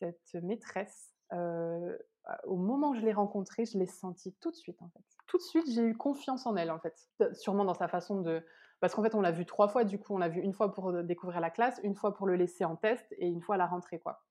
[0.00, 4.88] cette maîtresse, au moment où je l'ai rencontrée, je l'ai sentie tout de suite, en
[4.90, 5.04] fait.
[5.28, 7.08] Tout de suite, j'ai eu confiance en elle, en fait.
[7.32, 8.44] Sûrement dans sa façon de
[8.80, 10.72] parce qu'en fait, on l'a vue 3 fois, du coup, on l'a vue 1 fois
[10.72, 13.58] pour, découvrir la classe, 1 fois pour le laisser en test et 1 fois à
[13.58, 14.22] la rentrée, quoi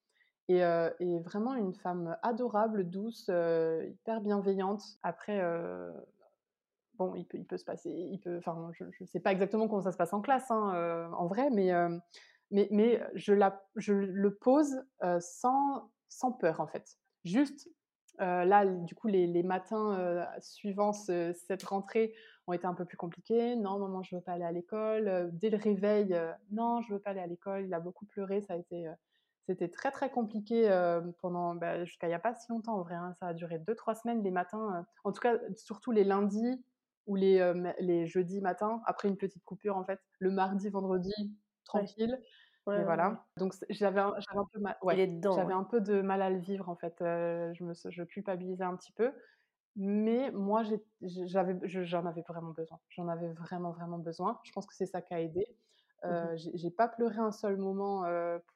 [0.50, 4.84] et heu et vraiment une femme adorable, douce, heu, hyper bienveillante.
[5.04, 5.94] Après, heu,
[6.96, 9.92] bon, il peut se passer il peut enfin, je je sais pas exactement comment ça
[9.94, 11.72] se passe en classe, hein, en vrai, mais
[12.52, 14.84] mais mais je la je le pose,
[15.22, 16.98] sans sans peur, en fait.
[17.26, 17.70] Juste,
[18.20, 22.14] là, du coup, les matins, heu, suivant ce cette rentrée
[22.48, 25.50] ont été un peu plus compliqués: «Non maman, je veux pas aller à l'école», dès
[25.52, 26.16] le réveil,
[26.52, 27.66] «Non, je veux pas aller à l'école».
[27.68, 28.88] Il a beaucoup pleuré, ça a été,
[29.48, 32.84] c'était très, très compliqué, heu, pendant, bah, jusqu'à il y a pas si longtemps, en
[32.84, 33.14] vrai, hein.
[33.20, 36.64] Ça a duré 2-3 semaines, les matins, heu, en tout cas, surtout les lundis
[37.08, 40.00] ou les, heu, m les jeudis matins, après une petite coupure, en fait.
[40.20, 41.12] Le mardi, vendredi,
[41.66, 42.20] tranquille,
[42.68, 43.26] Ouais, ouais, voilà.
[43.38, 46.38] Donc j'avais un j'avais un peu mal ouais, j'avais un peu de mal à le
[46.40, 49.12] vivre, en fait, je me je culpabilisais un petit peu,
[49.76, 52.80] mais moi, j'avais je j'en avais vraiment besoin.
[52.90, 54.40] J'en avais vraiment, vraiment besoin.
[54.44, 55.46] Je pense que c'est ça qui a aidé.
[56.08, 56.38] Mmh Heu, mh.
[56.38, 58.06] j'ai pas pleuré un seul moment,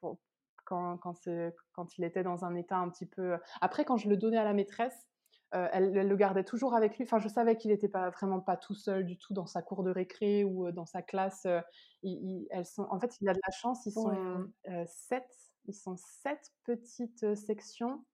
[0.02, 0.20] pour
[0.66, 4.18] quand quand il était dans un état un petit peu, heu après quand je le
[4.18, 5.08] donnais à la maîtresse,
[5.56, 7.06] heu, elle elle le gardait toujours avec lui.
[7.06, 9.84] Enfin, je savais qu'il était pas vraiment pas tout seul du tout dans sa cour
[9.84, 11.62] de récré ou, heu, dans sa classe, heu,
[12.04, 12.12] i
[12.44, 14.46] i elles sont en fait, il a de la chance, ils sont, ouais.
[14.88, 15.28] 7,
[15.68, 18.06] ils sont 7 petites, sections.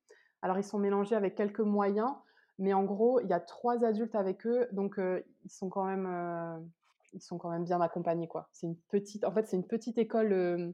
[0.41, 2.11] Alors ils sont mélangés avec quelques moyens,
[2.59, 6.71] mais en gros, il y a 3 adultes avec eux, donc ils sont quand même,
[7.13, 8.49] ils sont quand même bien accompagnés, quoi.
[8.53, 10.73] C'est une petite en fait, c'est une petite école,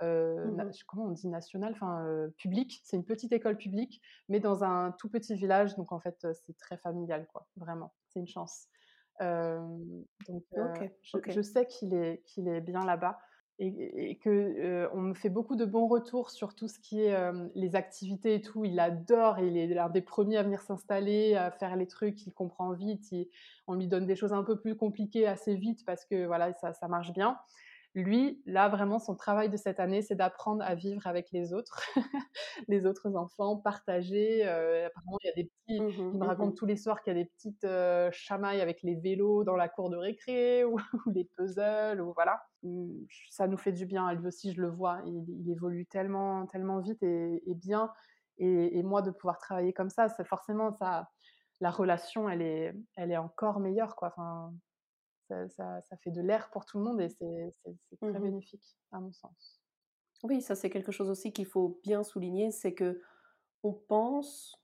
[0.00, 1.28] Mmh comment on dit?
[1.28, 1.72] Nationale?
[1.72, 2.80] Enfin, publique.
[2.84, 6.56] C'est une petite école publique, mais dans un tout petit village, donc en fait, c'est
[6.56, 7.92] très familial, quoi, vraiment.
[8.08, 8.68] C'est une chance.
[9.20, 10.44] Donc
[11.26, 13.18] je sais qu'il est qu'il est bien là-bas
[13.58, 17.16] et et que, on me fait beaucoup de bons retours sur tout ce qui est,
[17.56, 18.64] les activités et tout.
[18.64, 22.32] Il adore, il est l'un des premiers à venir s'installer, à faire les trucs, il
[22.32, 23.28] comprend vite, il
[23.66, 26.72] on lui donne des choses un peu plus compliquées assez vite parce que, voilà, ça
[26.72, 27.36] ça marche bien.
[27.98, 31.80] Lui, là, vraiment, son travail de cette année, c'est d'apprendre à vivre avec les autres,
[32.68, 36.12] les autres enfants, partager, heu, apparemment, il y a des petits Mmh mh.
[36.12, 38.82] il me Mmh raconte tous les soirs qu'il y a des petites, heu, chamailles avec
[38.82, 40.76] les vélos dans la cour de récré ou
[41.06, 42.40] ou les puzzles ou voilà.
[42.62, 44.12] Mmh, ça nous fait du bien.
[44.14, 47.92] Lui aussi, je le vois, il il évolue tellement tellement vite et et bien
[48.38, 51.08] et et moi, de pouvoir travailler comme ça, c'est forcément ça
[51.60, 54.08] la relation, elle est elle est encore meilleure, quoi.
[54.08, 54.54] Enfin,
[55.28, 57.52] ça ça ça fait de l'air pour tout le monde et c'est
[58.00, 59.60] Mmh très bénéfique, à mon sens.
[60.22, 64.60] Oui, ça, c'est quelque chose aussi qu'il faut bien souligner, c'est qu'on pense,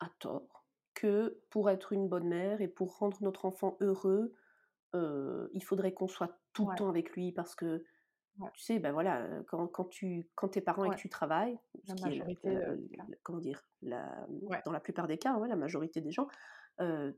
[0.00, 4.34] à tort, que pour être une bonne mère et pour rendre notre enfant heureux,
[4.94, 7.84] heu, il faudrait qu'on soit tout le temps avec lui parce que,
[8.38, 8.50] Ouais.
[8.54, 11.58] tu sais, bah, voilà, quand quand tu quand tu es parent et que tu travailles,
[11.86, 12.26] ce qui est
[12.96, 13.62] la comment dire?
[13.82, 14.26] La,
[14.64, 16.28] dans la plupart des cas, ouais, la majorité des gens,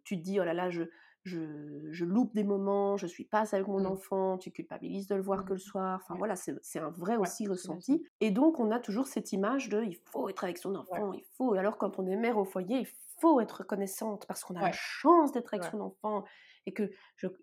[0.04, 0.84] tu te dis: «Oh là là, je
[1.24, 3.86] je je loupe des moments, je suis pas avec mon Mmh.
[3.86, 7.16] enfant», tu culpabilises de le voir que Mmh le soir, enfin, voilà, c'est un vrai
[7.16, 10.74] aussi ressenti et donc on a toujours cette image de: «Il faut être avec son
[10.90, 11.02] Ouais.
[11.02, 12.88] enfant, il faut» et alors quand on est mère au foyer, il
[13.20, 16.24] faut être reconnaissante parce qu'on a la chance d'être avec son enfant
[16.66, 16.90] et que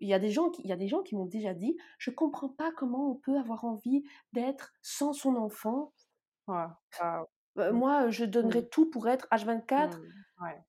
[0.00, 1.76] il y a des gens qui il y a des gens qui m'ont déjà dit:
[1.98, 5.92] «Je comprends pas comment on peut avoir envie d'être sans son enfant».
[7.58, 7.80] Heu, Mmh.
[7.80, 10.00] moi, je donnerais tout pour être H24.
[10.40, 10.64] Ouais.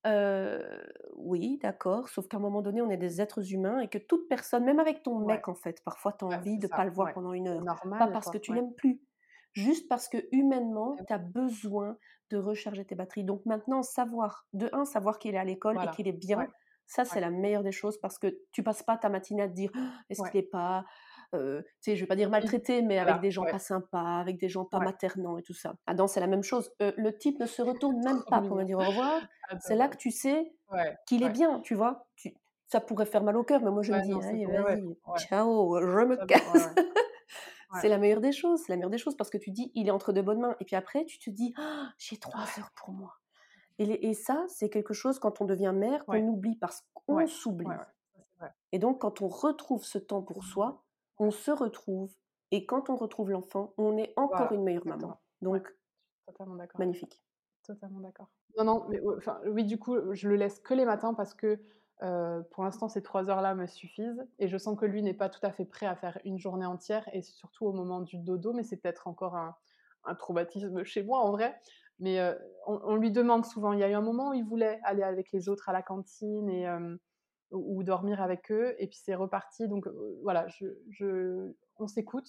[1.15, 4.27] Oui, d'accord, sauf qu'à un moment donné, on est des êtres humains et que toute
[4.29, 6.91] personne, même avec ton mec, en fait, parfois tu as envie de pas ça, le
[6.91, 7.67] voir pendant 1 C'est heure.
[7.97, 9.01] Pas normal, parce que tu l'aimes plus,
[9.53, 11.97] juste parce que humainement, tu as besoin
[12.31, 13.25] de recharger tes batteries.
[13.25, 16.49] Donc maintenant, savoir, de 1, savoir qu'il est à l'école et qu'il est bien,
[16.87, 19.53] ça, c'est la meilleure des choses parce que tu passes pas ta matinée à te
[19.53, 19.71] dire:
[20.09, 20.31] «Est-ce Ouais.
[20.31, 20.85] qu'il est pas,
[21.35, 23.47] heu», tu sais, je vais pas dire Oui, maltraité, mais avec des gens ouais.
[23.47, 24.91] pas sympas, avec des gens pas Ouais.
[24.91, 25.75] maternants et tout ça.
[25.87, 26.71] Ah non, c'est la même chose.
[26.81, 29.29] Heu, le type ne se retourne même pas pour me dire au revoir.
[29.59, 32.07] C'est là que tu sais Ouais, qu'il est bien, tu vois?
[32.15, 32.33] Tu
[32.67, 34.81] ça pourrait faire mal au cœur, mais moi je me dis: «Allez, vas-y,
[35.15, 36.69] ciao, je me casse».
[37.71, 39.87] C'est la meilleure des choses, c'est la meilleure des choses parce que tu dis: «Il
[39.87, 41.53] est entre de bonnes mains» et puis après tu te dis:
[41.97, 42.53] «J'ai 3 Ouais.
[42.59, 43.15] heures pour moi»
[43.79, 47.27] et les et ça, c'est quelque chose quand on devient mère qu'on oublie parce qu'on
[47.27, 47.81] s'oublie.
[48.73, 50.85] Et donc, quand on retrouve ce temps pour soi,
[51.21, 52.11] on se retrouve.
[52.51, 55.07] Et quand on retrouve l'enfant, on est encore Voilà, une meilleure exactement.
[55.41, 55.53] maman.
[55.53, 55.73] Donc,
[56.25, 56.79] Totalement d'accord.
[56.79, 57.23] magnifique.
[57.63, 58.27] Totalement d'accord.
[58.57, 61.61] Non, non, mais enfin, oui, du coup, je le laisse que les matins parce que
[62.03, 64.27] euh, pour l'instant, ces trois heures-là me suffisent.
[64.39, 66.65] Et je sens que lui n'est pas tout à fait prêt à faire une journée
[66.65, 69.55] entière, et surtout au moment du dodo, mais c'est peut-être encore un,
[70.03, 71.57] un traumatisme chez moi en vrai.
[71.99, 72.33] Mais euh,
[72.65, 73.73] on, on lui demande souvent.
[73.73, 75.83] Il y a eu un moment où il voulait aller avec les autres à la
[75.83, 76.97] cantine et, euh,
[77.51, 79.67] ou, dormir avec eux, et puis c'est reparti.
[79.67, 82.27] Donc euh, voilà, je, je- on s'écoute.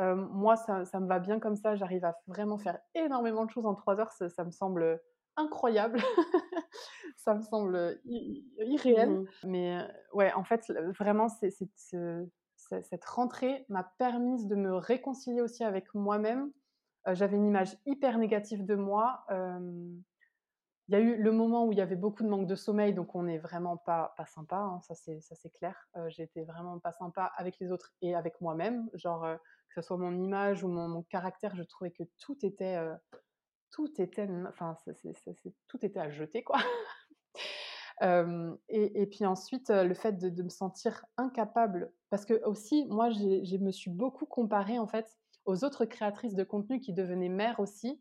[0.00, 1.74] Euh, moi, ça, ça me va bien comme ça.
[1.74, 4.12] J'arrive à vraiment faire énormément de choses en trois heures.
[4.12, 5.00] Ça, ça me semble
[5.36, 5.98] incroyable.
[7.16, 9.10] ça me semble irréel.
[9.10, 9.26] Mhm.
[9.44, 14.54] Mais euh, ouais, en fait, vraiment, c'est, c'est- ce- c'est- cette rentrée m'a permis de
[14.54, 16.52] me réconcilier aussi avec moi-même.
[17.08, 19.24] Euh, j'avais une image hyper négative de moi.
[20.88, 22.94] Il y a eu le moment où il y avait beaucoup de manque de sommeil,
[22.94, 25.88] donc on n'est vraiment pas, pas sympa, hein, ça c'est clair.
[25.96, 28.88] Euh, J'étais vraiment pas sympa avec les autres et avec moi-même.
[28.94, 32.76] Genre, euh, que ce soit mon image ou mon, caractère, je trouvais que tout était,
[32.76, 32.94] euh,
[33.72, 34.76] tout était, enfin,
[35.66, 36.58] tout était à jeter, quoi.
[38.68, 43.56] Et, et puis ensuite, le fait de, me sentir incapable, parce que aussi, moi, je
[43.56, 45.16] me suis beaucoup comparée en fait
[45.46, 47.98] aux autres créatrices de contenu qui devenaient mères aussi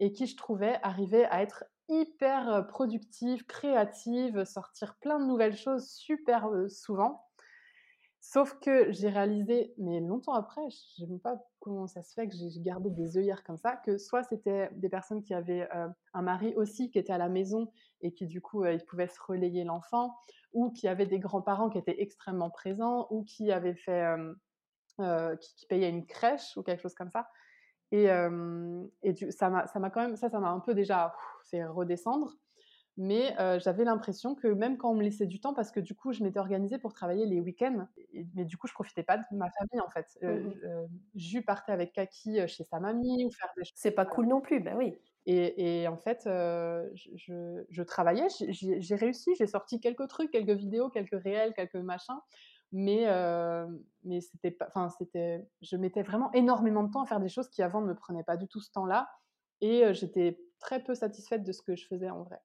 [0.00, 5.88] et qui, je trouvais, arrivaient à être hyper productives, créatives, sortir plein de nouvelles choses
[5.90, 7.24] super souvent.
[8.20, 10.66] Sauf que j'ai réalisé, mais longtemps après, je
[11.02, 13.76] ne sais même pas comment ça se fait que j'ai gardé des œillères comme ça,
[13.76, 15.68] que soit c'était des personnes qui avaient
[16.12, 19.20] un mari aussi qui était à la maison et qui du coup ils pouvaient se
[19.26, 20.14] relayer l'enfant,
[20.52, 24.04] ou qui avaient des grands-parents qui étaient extrêmement présents, ou qui avaient fait,
[24.98, 27.28] qui payaient une crèche ou quelque chose comme ça.
[27.92, 31.14] Et, euh, et du- ça m'a quand même, ça, ça m'a un peu déjà
[31.44, 32.34] fait redescendre.
[33.00, 35.94] Mais euh, j'avais l'impression que même quand on me laissait du temps, parce que du
[35.94, 37.86] coup, je m'étais organisée pour travailler les week-ends,
[38.34, 40.18] mais du coup, je profitais pas de ma famille en fait.
[40.24, 43.72] Euh, euh, Jus partait avec Kaki chez sa mamie ou faire des choses.
[43.76, 44.98] C'est pas cool non plus, ben oui.
[45.26, 50.88] Et, et en fait, euh, je, travaillais, j'ai réussi, j'ai sorti quelques trucs, quelques vidéos,
[50.88, 52.18] quelques réels, quelques machins,
[52.72, 53.66] mais, euh,
[54.04, 57.48] mais c'était pas, enfin, c'était, je mettais vraiment énormément de temps à faire des choses
[57.48, 59.08] qui avant ne me prenaient pas du tout ce temps-là,
[59.60, 62.40] et euh, j'étais très peu satisfaite de ce que je faisais en vrai.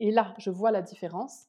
[0.00, 1.46] Et là, je vois la différence.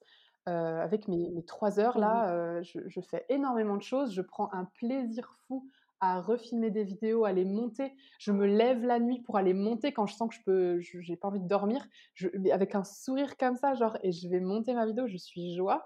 [0.48, 4.14] euh, avec mes, mes trois heures, là, je, je fais énormément de choses.
[4.14, 5.70] Je prends un plaisir fou
[6.00, 7.94] à refilmer des vidéos, à les monter.
[8.20, 11.18] Je me lève la nuit pour aller monter quand je sens que je peux, j'ai
[11.18, 14.74] pas envie de dormir, je, avec un sourire comme ça, genre, et je vais monter
[14.74, 15.08] ma vidéo.
[15.08, 15.86] Je suis joie.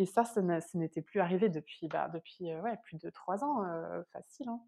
[0.00, 3.62] Et ça, ça n'était plus arrivé depuis, bah, depuis euh, ouais, plus de trois ans,
[3.66, 4.48] euh, facile.
[4.48, 4.62] hein.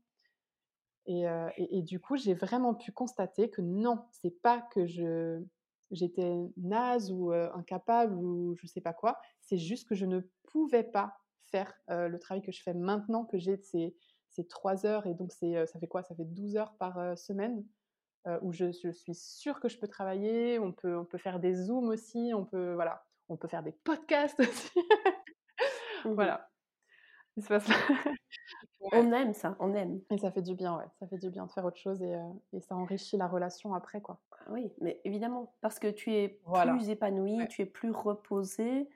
[1.07, 5.43] Et, euh, et- du coup, j'ai vraiment pu constater que non, c'est pas que je
[5.91, 9.21] j'étais naze ou incapable ou je sais pas quoi.
[9.41, 13.39] C'est juste que je ne pouvais pas faire le travail que je fais maintenant, que
[13.39, 13.95] j'ai ces,
[14.29, 16.03] ces trois heures et donc c'est, ça fait quoi?
[16.03, 17.67] Ça fait 12 heures par semaine
[18.43, 20.59] où je, je suis sûre que je peux travailler.
[20.59, 22.33] On peut, on peut faire des zooms aussi.
[22.35, 24.71] On peut voilà, on peut faire des podcasts aussi.
[26.05, 26.15] Mhm.
[26.15, 26.51] voilà.
[27.37, 27.67] Il se passe-
[28.81, 28.89] Ouais.
[28.95, 30.01] On aime ça, on aime.
[30.11, 30.85] Et ça fait du bien, ouais.
[30.99, 33.73] Ça fait du bien de faire autre chose et, euh, et ça enrichit la relation
[33.75, 34.19] après, quoi.
[34.51, 36.73] Oui, mais évidemment, parce que tu es Voilà.
[36.73, 37.47] plus épanoui, Ouais.
[37.47, 38.89] tu es plus reposé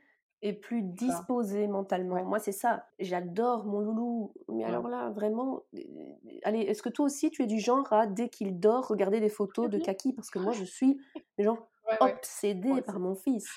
[0.43, 0.87] et plus ça.
[0.89, 2.17] disposé mentalement.
[2.17, 2.25] Ouais.
[2.25, 2.87] Moi, c'est ça.
[2.99, 4.35] J'adore mon loulou.
[4.49, 5.81] Mais alors là, vraiment, euh,
[6.43, 9.29] allez, est-ce que toi aussi, tu es du genre à, dès qu'il dort, regarder des
[9.29, 9.79] photos de.
[9.95, 10.13] Kaki?
[10.15, 11.01] Parce que moi, je suis,
[11.39, 11.69] genre,
[12.01, 13.49] obsédée par mon fils.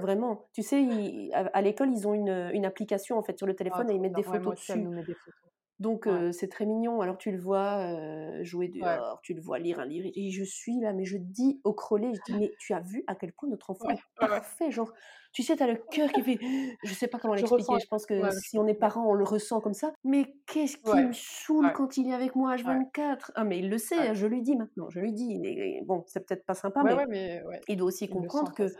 [0.00, 0.48] Vraiment.
[0.52, 3.56] Tu sais, à, à l'école, ils ont une, une application, en fait, sur le Ah,
[3.56, 4.78] téléphone et ils mettent des photos dessus.
[4.78, 5.47] nous met des photos.
[5.80, 6.08] Donc Ouais.
[6.08, 7.00] euh, c'est très mignon.
[7.00, 8.98] Alors tu le vois euh, jouer Ouais.
[8.98, 10.08] dehors, tu le vois lire un livre.
[10.14, 13.04] Et je suis là, mais je dis au crollet, je dis, mais tu as vu
[13.06, 14.40] à quel point notre enfant Ouais, est ouais, ouais.
[14.42, 14.70] parfait.
[14.72, 14.92] Genre,
[15.32, 16.38] tu sais, tu as le cœur qui fait...
[16.82, 17.46] Je sais pas comment Je l'expliquer.
[17.46, 17.78] ressens.
[17.78, 18.88] Je pense que Ouais, si on est ouais.
[18.88, 19.92] parent, on le ressent comme ça.
[20.04, 21.04] Mais qu'est-ce qui Ouais.
[21.04, 21.72] me saoule Ouais.
[21.72, 22.78] quand il est avec moi Ouais.
[22.78, 24.14] H24 Ah mais il le sait, Ouais.
[24.14, 24.90] je lui dis maintenant.
[24.90, 25.38] Je lui dis.
[25.38, 27.60] Mais bon, c'est peut-être pas sympa, Ouais, mais ouais, mais ouais.
[27.68, 28.74] il doit aussi Il comprendre en que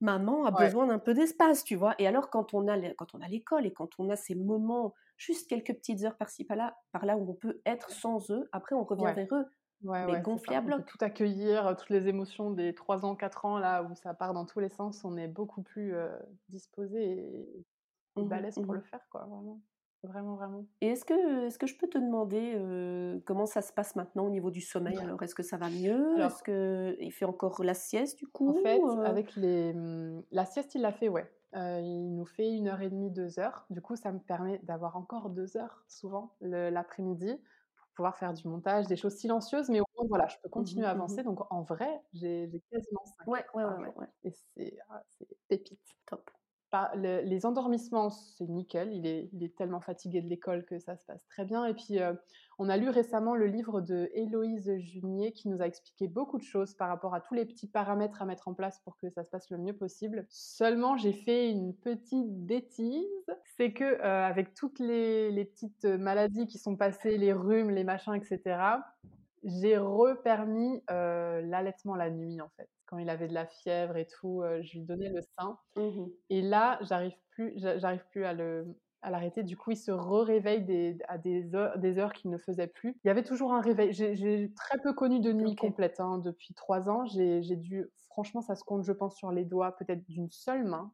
[0.00, 0.70] maman a Ouais.
[0.70, 1.94] besoin d'un peu d'espace, tu vois?
[1.98, 4.94] Et alors, quand on a quand on a l'école et quand on a ces moments,
[5.16, 8.74] juste quelques petites heures par-ci par-là, par là où on peut être sans eux, après
[8.76, 9.16] on revient Ouais.
[9.16, 9.46] vers eux,
[9.82, 10.84] Ouais, mais ouais, à On peut bloc.
[10.84, 14.34] tout accueillir, euh, toutes les émotions des 3 ans, 4 ans, là, où ça part
[14.34, 15.04] dans tous les sens.
[15.04, 17.66] On est beaucoup plus euh, disposé et,
[18.22, 18.76] et Mhm, balèze pour mhm.
[18.76, 19.62] le faire, quoi, vraiment.
[20.02, 20.66] Vraiment, vraiment.
[20.80, 24.26] Et est-ce que, est-ce que je peux te demander euh, comment ça se passe maintenant
[24.26, 25.00] au niveau du sommeil?
[25.00, 26.20] Alors, est-ce que ça va mieux?
[26.24, 30.44] Est-ce qu'il fait encore la sieste du En coup fait, Euh, avec les, mmh, la
[30.46, 31.30] sieste, il l'a fait, ouais.
[31.54, 33.64] Euh, il nous fait une heure et demie, deux heures.
[33.70, 37.34] Du coup, ça me permet d'avoir encore deux heures, souvent, l'après-midi,
[37.76, 40.82] pour pouvoir faire du montage, des choses silencieuses, mais au moins, voilà, je peux continuer
[40.82, 41.00] mhm, à mhm.
[41.00, 41.22] avancer.
[41.22, 44.08] Donc, en vrai, j'ai quasiment cinq Ouais, ouais, ouais, ouais.
[44.24, 45.80] Et c'est ah, c'est pépite.
[46.06, 46.30] Top.
[46.94, 48.92] Les endormissements, c'est nickel.
[48.92, 51.64] Il est, tellement fatigué de l'école que ça se passe très bien.
[51.66, 52.12] Et puis, euh,
[52.58, 56.42] on a lu récemment le livre de Héloïse Junier qui nous a expliqué beaucoup de
[56.42, 59.24] choses par rapport à tous les petits paramètres à mettre en place pour que ça
[59.24, 60.26] se passe le mieux possible.
[60.28, 63.06] Seulement, j'ai fait une petite bêtise.
[63.56, 67.84] C'est que euh, avec toutes les, les, petites maladies qui sont passées, les rhumes, les
[67.84, 68.58] machins, etc.,
[69.44, 74.06] j'ai repermis euh, l'allaitement la nuit, en fait quand il avait de la fièvre et
[74.06, 75.58] tout, je lui donnais le sein.
[75.76, 78.76] Mmh et là, j'arrive plus, j'arrive plus à le
[79.06, 79.44] à l'arrêter.
[79.44, 82.98] Du coup, il se réveille des, à des heures, des heures qu'il ne faisait plus.
[83.04, 83.92] Il y avait toujours un réveil.
[83.92, 87.06] J'ai très peu connu de nuit complète hein, depuis trois ans.
[87.06, 90.92] J'ai dû, franchement, ça se compte, je pense, sur les doigts peut-être d'une seule main.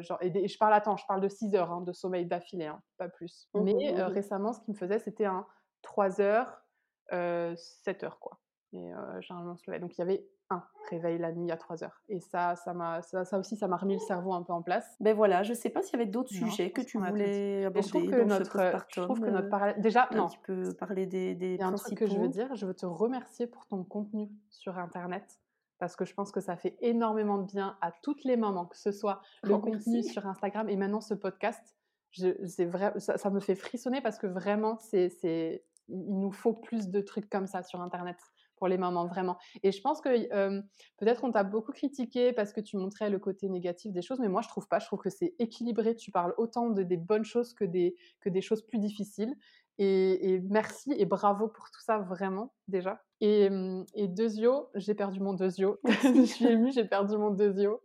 [0.00, 2.82] genre, et, je parle, attends, je parle de 6 heures hein, de sommeil d'affilée, hein,
[2.96, 3.48] pas plus.
[3.52, 5.46] Mmh Mais récemment, ce qu'il me faisait, c'était un
[5.82, 6.62] 3 heures,
[7.10, 8.40] 7 heures, quoi.
[8.72, 9.80] Et généralement, on se levait.
[9.80, 12.02] Donc, il y avait un réveil la nuit à 3 heures.
[12.08, 14.96] Et ça, ça, m'a, ça, aussi, ça m'a remis le cerveau un peu en place.
[15.00, 17.82] Ben voilà, je sais pas s'il y avait d'autres sujets que tu voulais aborder.
[17.82, 19.80] Je trouve que notre, je trouve que notre parallèle...
[19.80, 20.28] Déjà, non.
[20.28, 22.54] Tu peux parler des, des Il y a un truc que je veux dire.
[22.54, 25.40] Je veux te remercier pour ton contenu sur Internet.
[25.78, 28.76] Parce que je pense que ça fait énormément de bien à toutes les mamans, que
[28.76, 31.74] ce soit le oh, contenu sur Instagram et maintenant ce podcast.
[32.10, 36.52] Je, vrai, ça, ça, me fait frissonner parce que vraiment, c'est, c'est, il nous faut
[36.52, 38.18] plus de trucs comme ça sur Internet
[38.60, 39.38] pour les mamans, vraiment.
[39.62, 40.28] Et je pense que
[40.98, 44.28] peut-être on t'a beaucoup critiqué parce que tu montrais le côté négatif des choses, mais
[44.28, 44.78] moi je trouve pas.
[44.78, 45.96] Je trouve que c'est équilibré.
[45.96, 49.34] Tu parles autant de des bonnes choses que des, que des choses plus difficiles.
[49.78, 53.02] Et, merci et bravo pour tout ça, vraiment, déjà.
[53.22, 53.48] Et,
[53.94, 55.80] et Dezio, j'ai perdu mon Dezio.
[56.02, 57.80] je suis émue, j'ai perdu mon Dezio.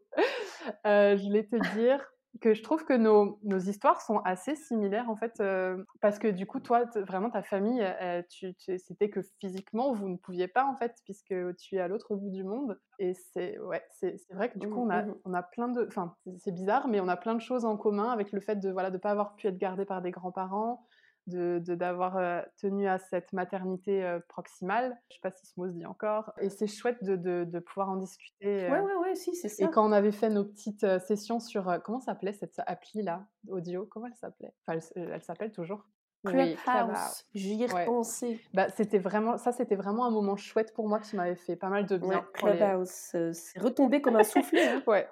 [0.85, 2.05] Euh, je voulais te dire,
[2.41, 6.27] que je trouve que nos, nos, histoires sont assez similaires en fait, euh, parce que
[6.27, 7.85] du coup, toi, vraiment, ta famille,
[8.29, 12.15] tu, c'était que physiquement, vous ne pouviez pas en fait, puisque tu es à l'autre
[12.15, 12.79] bout du monde.
[12.99, 15.85] Et c'est ouais, c'est, vrai que du coup, on a, mmh on a plein de,
[15.87, 18.69] enfin, c'est bizarre, mais on a plein de choses en commun avec le fait de
[18.69, 20.85] voilà de pas avoir pu être gardé par des grands-parents,
[21.27, 24.97] de d'avoir euh, tenu à cette maternité euh, proximale.
[25.09, 26.33] Je sais pas si ce mot se dit encore.
[26.39, 28.65] Et c'est chouette de, de, de, pouvoir en discuter.
[28.65, 28.71] Euh.
[28.71, 29.65] Ouais, ouais, ouais, si, c'est ça.
[29.65, 33.85] Et quand on avait fait nos petites sessions sur, comment s'appelait cette appli-là, audio?
[33.85, 34.53] Comment elle s'appelait?
[34.67, 35.85] Enfin, elle, s'appelle toujours?
[36.23, 38.39] Clubhouse, j'y ai repensé.
[38.51, 41.69] Bah, c'était vraiment, ça, c'était vraiment un moment chouette pour moi qui m'avait fait pas
[41.69, 42.25] mal de bien.
[42.33, 44.67] Clubhouse, c'est retombé comme un soufflet.
[44.67, 44.83] Hein.
[44.87, 45.07] ouais,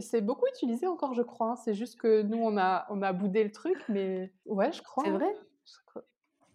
[0.00, 1.52] c'est beaucoup utilisé encore, je crois.
[1.52, 1.56] Hein.
[1.56, 5.02] C'est juste que nous, on a, on a boudé le truc, mais ouais, je crois.
[5.02, 5.18] C'est hein.
[5.18, 5.34] vrai?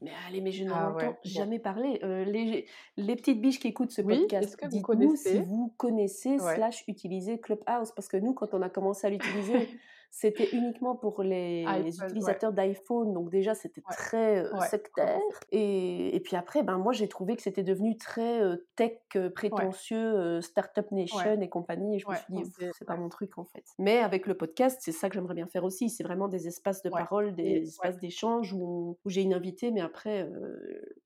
[0.01, 1.99] Mais allez, mais je n'en ah entends jamais parler.
[2.03, 7.39] Euh, les, les, petites biches qui écoutent ce podcast, dites-nous si vous connaissez slash utilisez
[7.39, 9.67] Clubhouse, parce que nous, quand on a commencé à l'utiliser,
[10.09, 11.65] c'était uniquement pour les,
[12.03, 15.19] utilisateurs d'iPhone, donc déjà c'était très euh, sectaire.
[15.51, 18.97] Et, et, puis après, ben, moi j'ai trouvé que c'était devenu très euh, tech,
[19.35, 22.43] prétentieux, Startup Nation et compagnie, et je me suis dit,
[22.77, 23.63] c'est pas mon truc en fait.
[23.77, 26.81] Mais avec le podcast, c'est ça que j'aimerais bien faire aussi, c'est vraiment des espaces
[26.81, 30.27] de parole, des espaces d'échange où, où j'ai une invitée, mais après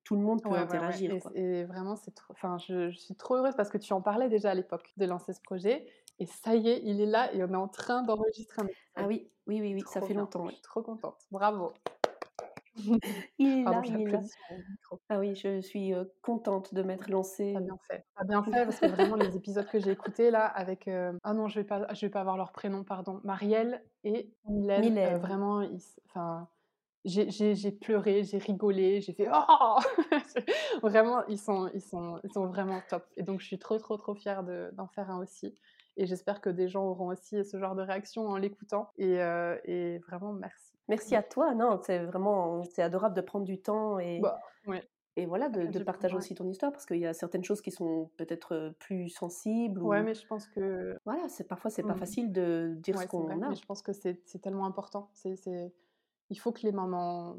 [0.04, 1.16] tout le monde peut interagir.
[1.34, 4.50] Et, vraiment, c'est enfin, je, je suis trop heureuse parce que tu en parlais déjà
[4.50, 5.86] à l'époque de lancer ce projet.
[6.18, 9.06] Et ça y est, il est là et on est en train d'enregistrer un Ah
[9.06, 10.46] oui, oui, oui, oui, ça fait longtemps.
[10.48, 11.26] Je suis trop contente.
[11.30, 11.72] Bravo.
[13.38, 14.20] il est là, il est là.
[15.08, 15.92] Ah oui, je suis
[16.22, 17.52] contente de m'être lancée.
[17.54, 18.06] T'as bien fait.
[18.16, 21.48] T'as bien fait parce que vraiment les épisodes que j'ai écoutés là avec ah non
[21.48, 25.62] je vais pas je vais pas avoir leur prénom pardon Marielle et Mylène, vraiment
[26.06, 26.48] enfin
[27.04, 29.78] j'ai pleuré, j'ai rigolé, j'ai fait oh
[30.82, 33.96] vraiment ils sont ils sont ils sont vraiment top et donc je suis trop trop
[33.96, 35.54] trop fière d'en faire un aussi
[35.96, 38.90] et j'espère que des gens auront aussi ce genre de réaction en l'écoutant.
[38.96, 40.72] Et, euh, et, vraiment, merci.
[40.88, 41.54] Merci à toi.
[41.54, 44.40] Non, c'est vraiment c'est adorable de prendre du temps et, bah,
[45.16, 47.70] et voilà, de, de partager aussi ton histoire parce qu'il y a certaines choses qui
[47.70, 49.82] sont peut-être plus sensibles.
[49.82, 49.88] Ou...
[49.88, 50.96] Ouais, mais je pense que.
[51.04, 51.98] Voilà, c'est parfois, c'est pas mmh.
[51.98, 53.36] facile de dire ce qu'on a.
[53.36, 55.10] Mais je pense que c'est tellement important.
[55.12, 55.36] C'est
[56.30, 57.36] Il faut que les mamans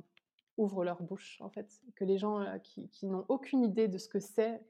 [0.57, 1.81] ouvrent leur bouche, en fait.
[1.95, 4.61] Que les gens qui, qui n'ont aucune idée de ce que c'est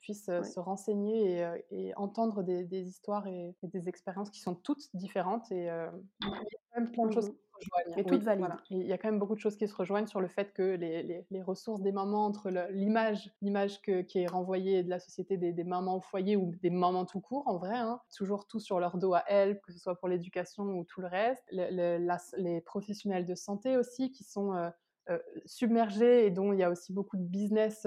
[0.00, 5.50] puissent se renseigner et, entendre des, histoires et, des expériences qui sont toutes différentes.
[5.52, 5.90] Et il y a
[6.72, 7.98] quand même plein de choses mmh qui se rejoignent.
[7.98, 8.56] Et toutes valides.
[8.70, 10.62] Il y a quand même beaucoup de choses qui se rejoignent sur le fait que
[10.62, 15.52] les, les, ressources des mamans, entre l'image l'image qui est renvoyée de la société des,
[15.52, 18.80] des, mamans au foyer ou des mamans tout court, en vrai, hein, toujours tout sur
[18.80, 21.44] leur dos à elles, que ce soit pour l'éducation ou tout le reste.
[21.50, 24.70] les professionnels de santé aussi qui sont...
[25.44, 27.86] submergés et dont il y a aussi beaucoup de business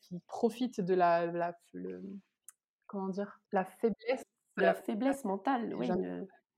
[0.00, 1.56] qui profitent de la, la
[2.86, 4.22] comment dire, la faiblesse.
[4.58, 5.88] De la faiblesse mentale, oui,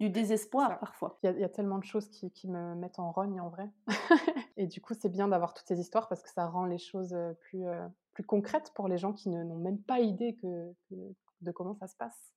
[0.01, 1.18] du désespoir parfois.
[1.22, 3.70] Il y, a, tellement de choses qui, qui, me mettent en rogne en vrai.
[4.57, 7.16] et du coup, c'est bien d'avoir toutes ces histoires parce que ça rend les choses
[7.42, 7.64] plus,
[8.12, 10.74] plus concrètes pour les gens qui n'ont même pas idée que,
[11.40, 12.32] de comment ça se passe.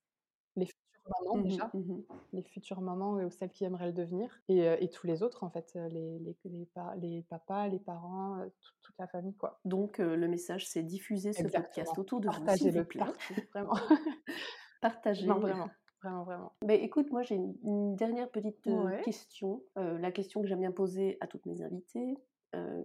[0.58, 0.76] Les futures
[1.20, 2.02] mamans Mmh déjà, mh, mmh
[2.32, 5.44] les futures mamans ou celles qui aimeraient le devenir et heu et tous les autres
[5.44, 9.36] en fait, les les les pa les papas, les parents, heu, toute toute la famille
[9.36, 9.60] quoi.
[9.64, 12.86] Donc le message c'est diffuser ce podcast autour de vous, s'il vous Partagez-le
[13.54, 13.74] vraiment.
[14.82, 15.26] Partagez.
[15.26, 15.70] Non, vraiment,
[16.02, 16.52] vraiment, vraiment.
[16.64, 19.02] Beh, écoute, moi j'ai une une dernière petite, Ouais.
[19.02, 22.16] question, la question que j'aime bien poser à toutes mes invitées,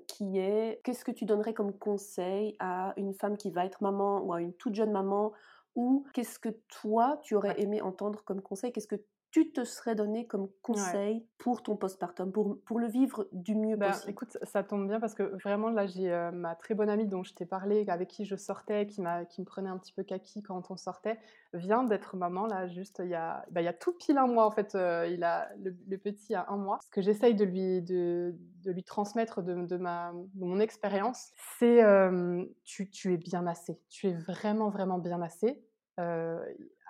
[0.07, 4.21] qui est: qu'est-ce que tu donnerais comme conseil à une femme qui va être maman
[4.24, 5.34] ou à une toute jeune maman?
[5.76, 8.71] Ou qu'est-ce que toi, tu aurais aimé entendre comme conseil?
[8.71, 9.03] Qu'est-ce que
[9.34, 11.03] tu te serais donné comme Ouais.
[11.03, 14.07] conseil pour ton postpartum, pour pour le vivre du mieux Ben, possible?
[14.07, 17.23] écoute, ça tombe bien parce que vraiment là, j'ai, heu, ma très bonne amie dont
[17.23, 20.43] je t'ai parlé, avec qui je sortais, qui qui me prenait un petit peu kaki
[20.43, 21.17] quand on sortait,
[21.53, 24.27] vient d'être maman là, juste il y a bah, il y a tout pile 1
[24.27, 26.77] mois en fait, heu, il a le le petit a 1 mois.
[26.84, 31.31] Ce que j'essaye de lui de de lui transmettre de de ma de mon expérience,
[31.57, 31.81] c'est,
[32.63, 33.81] tu tu es bien assez.
[33.89, 35.65] Tu es vraiment, vraiment bien assez,
[35.99, 36.39] heu,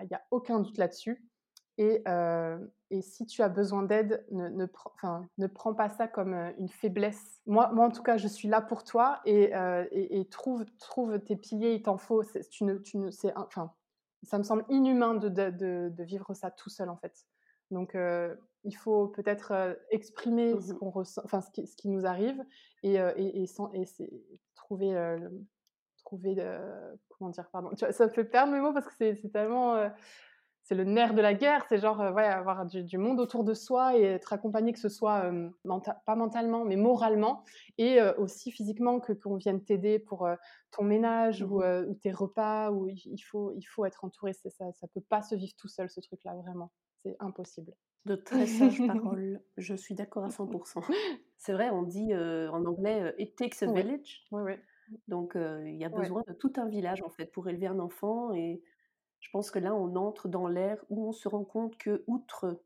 [0.01, 1.23] il y a aucun doute là-dessus
[1.77, 5.89] et heu et si tu as besoin d'aide, ne ne prends enfin, ne prends pas
[5.89, 7.41] ça comme, heu, une faiblesse.
[7.47, 9.51] Moi moi en tout cas, je suis là pour toi et
[9.91, 12.23] et trouve trouve tes piliers, il t'en faut.
[12.51, 13.73] Tu ne tu ne enfin,
[14.23, 17.25] ça me semble inhumain de de de de vivre ça tout seul en fait.
[17.71, 17.97] Donc
[18.65, 20.79] il faut peut-être, exprimer Mmh ce mh.
[20.79, 22.43] qu'on ressent enfin ce qui ce qui nous arrive
[22.83, 23.71] et sans
[24.55, 25.17] trouver,
[25.97, 26.35] trouver,
[27.09, 27.49] comment dire?
[27.51, 27.93] Pardon, tu vois?
[27.93, 29.89] Ça me fait perdre mes mots parce que c'est tellement,
[30.63, 33.43] c'est le nerf de la guerre, c'est genre, heu, ouais, avoir du du monde autour
[33.43, 35.31] de soi et être accompagné, que ce soit,
[35.63, 37.43] menta pas mentalement, mais moralement
[37.77, 40.27] et heu, aussi physiquement, que qu'on vienne t'aider pour,
[40.71, 41.63] ton ménage Mmh ou mh.
[41.63, 44.33] heu, ou tes repas ou il faut il faut être entouré.
[44.33, 46.71] C'est ça ça peut pas se vivre tout seul ce truc-là, vraiment.
[47.03, 47.73] C'est impossible.
[48.05, 50.49] De très sages paroles, je suis d'accord à 100
[51.37, 54.25] C'est vrai, on dit, en anglais, «It takes a village».
[54.31, 54.53] Oui, oui.
[55.07, 56.11] Donc il y a Ouais.
[56.11, 58.63] besoin de tout un village en fait pour élever un enfant et
[59.23, 62.61] je pense que là, on entre dans l'ère où on se rend compte que, outre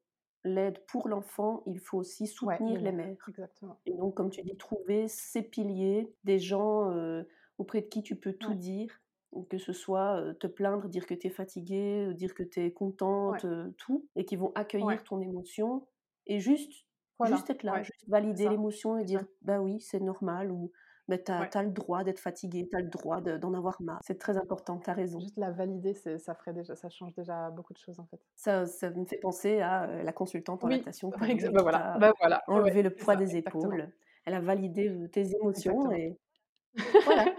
[0.45, 3.79] l'aide pour l'enfant, il faut aussi Ouais, les soutenir les mères, exactement.
[3.87, 7.27] Et donc comme tu dis, trouver ces piliers, des gens, heu,
[7.59, 8.57] auprès de qui tu peux tout Ouais.
[8.57, 9.01] dire,
[9.49, 12.61] que ce soit, heu, te plaindre, dire que tu es fatiguée, heu, dire que tu
[12.65, 13.47] es contente, Ouais.
[13.77, 15.87] tout et qui vont accueillir ton émotion
[16.27, 16.87] et juste
[17.23, 19.25] juste être là, juste valider l'émotion et dire.
[19.41, 20.71] «Bah oui, c'est normal» ou
[21.07, 21.51] «Bah tu as Ouais.
[21.51, 24.01] tu as le droit d'être fatiguée, tu as le droit de d'en avoir marre».
[24.01, 25.19] C'est très important, tu as raison.
[25.19, 28.21] Juste la valider, ça ferait déjà ça change déjà beaucoup de choses en fait.
[28.39, 31.61] Ça ça me fait penser à, heu, la consultante en Oui, lactation tu as bah,
[31.61, 33.77] voilà, bah, voilà, ouais, enlevé le poids ça, des exactement.
[33.77, 33.91] épaules.
[34.25, 35.93] Elle a validé, tes émotions Exactement.
[35.93, 36.17] et
[37.05, 37.29] voilà,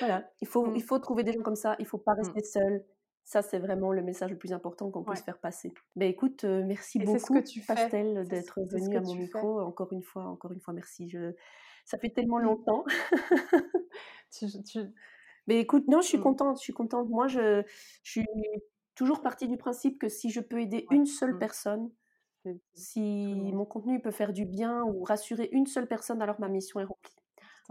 [0.00, 0.30] voilà.
[0.40, 0.84] Il faut il Mmh.
[0.84, 2.34] faut trouver des gens comme ça, il faut pas Mmh.
[2.34, 2.84] rester seul.
[3.24, 5.24] Ça, c'est vraiment le message le plus important qu'on puisse Ouais.
[5.24, 5.74] faire passer.
[5.96, 9.50] Beh, écoute, merci Et c'est ce que beaucoup tu Pastel d'être venue à mon fais.
[9.54, 9.60] micro.
[9.60, 11.08] Encore une fois encore une fois merci.
[11.08, 11.34] Je
[11.84, 12.84] ça fait tellement longtemps.
[14.30, 14.80] Tu j tu
[15.48, 16.20] Beh, écoute, non, je suis Mmh.
[16.20, 17.08] contente je suis contente.
[17.10, 17.62] Moi, je
[18.04, 18.26] je suis
[18.94, 21.38] toujours partie du principe que si je peux aider Ouais, une seule mmh.
[21.38, 21.90] personne,
[22.74, 26.80] si mon contenu peut faire du bien ou rassurer une seule personne, alors ma mission
[26.80, 27.14] est remplie.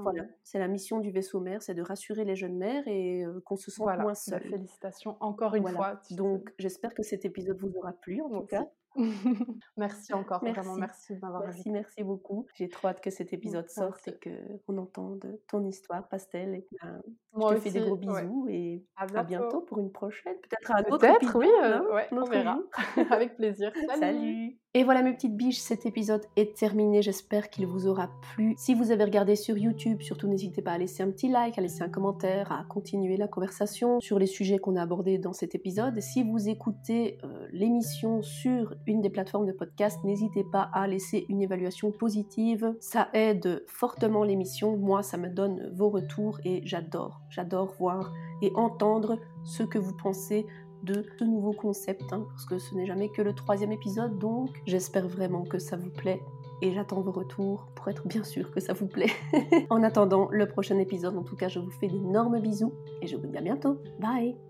[0.03, 3.57] Voilà, c'est la mission du vaisseau mère, c'est de rassurer les jeunes mères et qu'on
[3.57, 4.43] se sente moins Voilà, bah, seule.
[4.49, 8.43] félicitations encore une Voilà, fois, donc j'espère que cet épisode vous aura plu en tout
[8.45, 8.67] cas.
[9.77, 12.45] Merci encore, vraiment Merci, merci de m'avoir merci, merci beaucoup.
[12.55, 14.19] J'ai trop hâte que cet épisode sorte et
[14.65, 17.01] qu'on entende ton histoire Pastel et ben,
[17.35, 18.21] je te fais des gros ouais.
[18.23, 22.07] bisous et À à bientôt pour une prochaine, peut-être un autre Peut-être, oui, hein, ouais,
[22.11, 22.59] on verra.
[23.11, 23.71] Avec plaisir.
[23.87, 23.99] Salut!
[23.99, 24.59] Salut!
[24.75, 28.53] Et voilà mes petites biches, cet épisode est terminé, j'espère qu'il vous aura plu.
[28.55, 31.61] Si vous avez regardé sur YouTube, surtout n'hésitez pas à laisser un petit like, à
[31.61, 35.55] laisser un commentaire, à continuer la conversation sur les sujets qu'on a abordés dans cet
[35.55, 35.99] épisode.
[36.01, 41.25] Si vous écoutez, heu, l'émission sur une des plateformes de podcast, n'hésitez pas à laisser
[41.29, 42.75] une évaluation positive.
[42.79, 48.13] Ça aide fortement l'émission, moi ça me donne vos retours et j'adore, j'adore voir
[48.43, 50.45] et entendre ce que vous pensez
[50.83, 54.61] de ce nouveau concept, hein, parce que ce n'est jamais que le 3e épisode, donc
[54.65, 56.21] j'espère vraiment que ça vous plaît
[56.61, 59.11] et j'attends vos retours pour être bien sûre que ça vous plaît.
[59.69, 63.15] En attendant le prochain épisode, en tout cas, je vous fais d'énormes bisous et je
[63.15, 63.77] vous dis à bientôt.
[63.99, 64.48] Bye!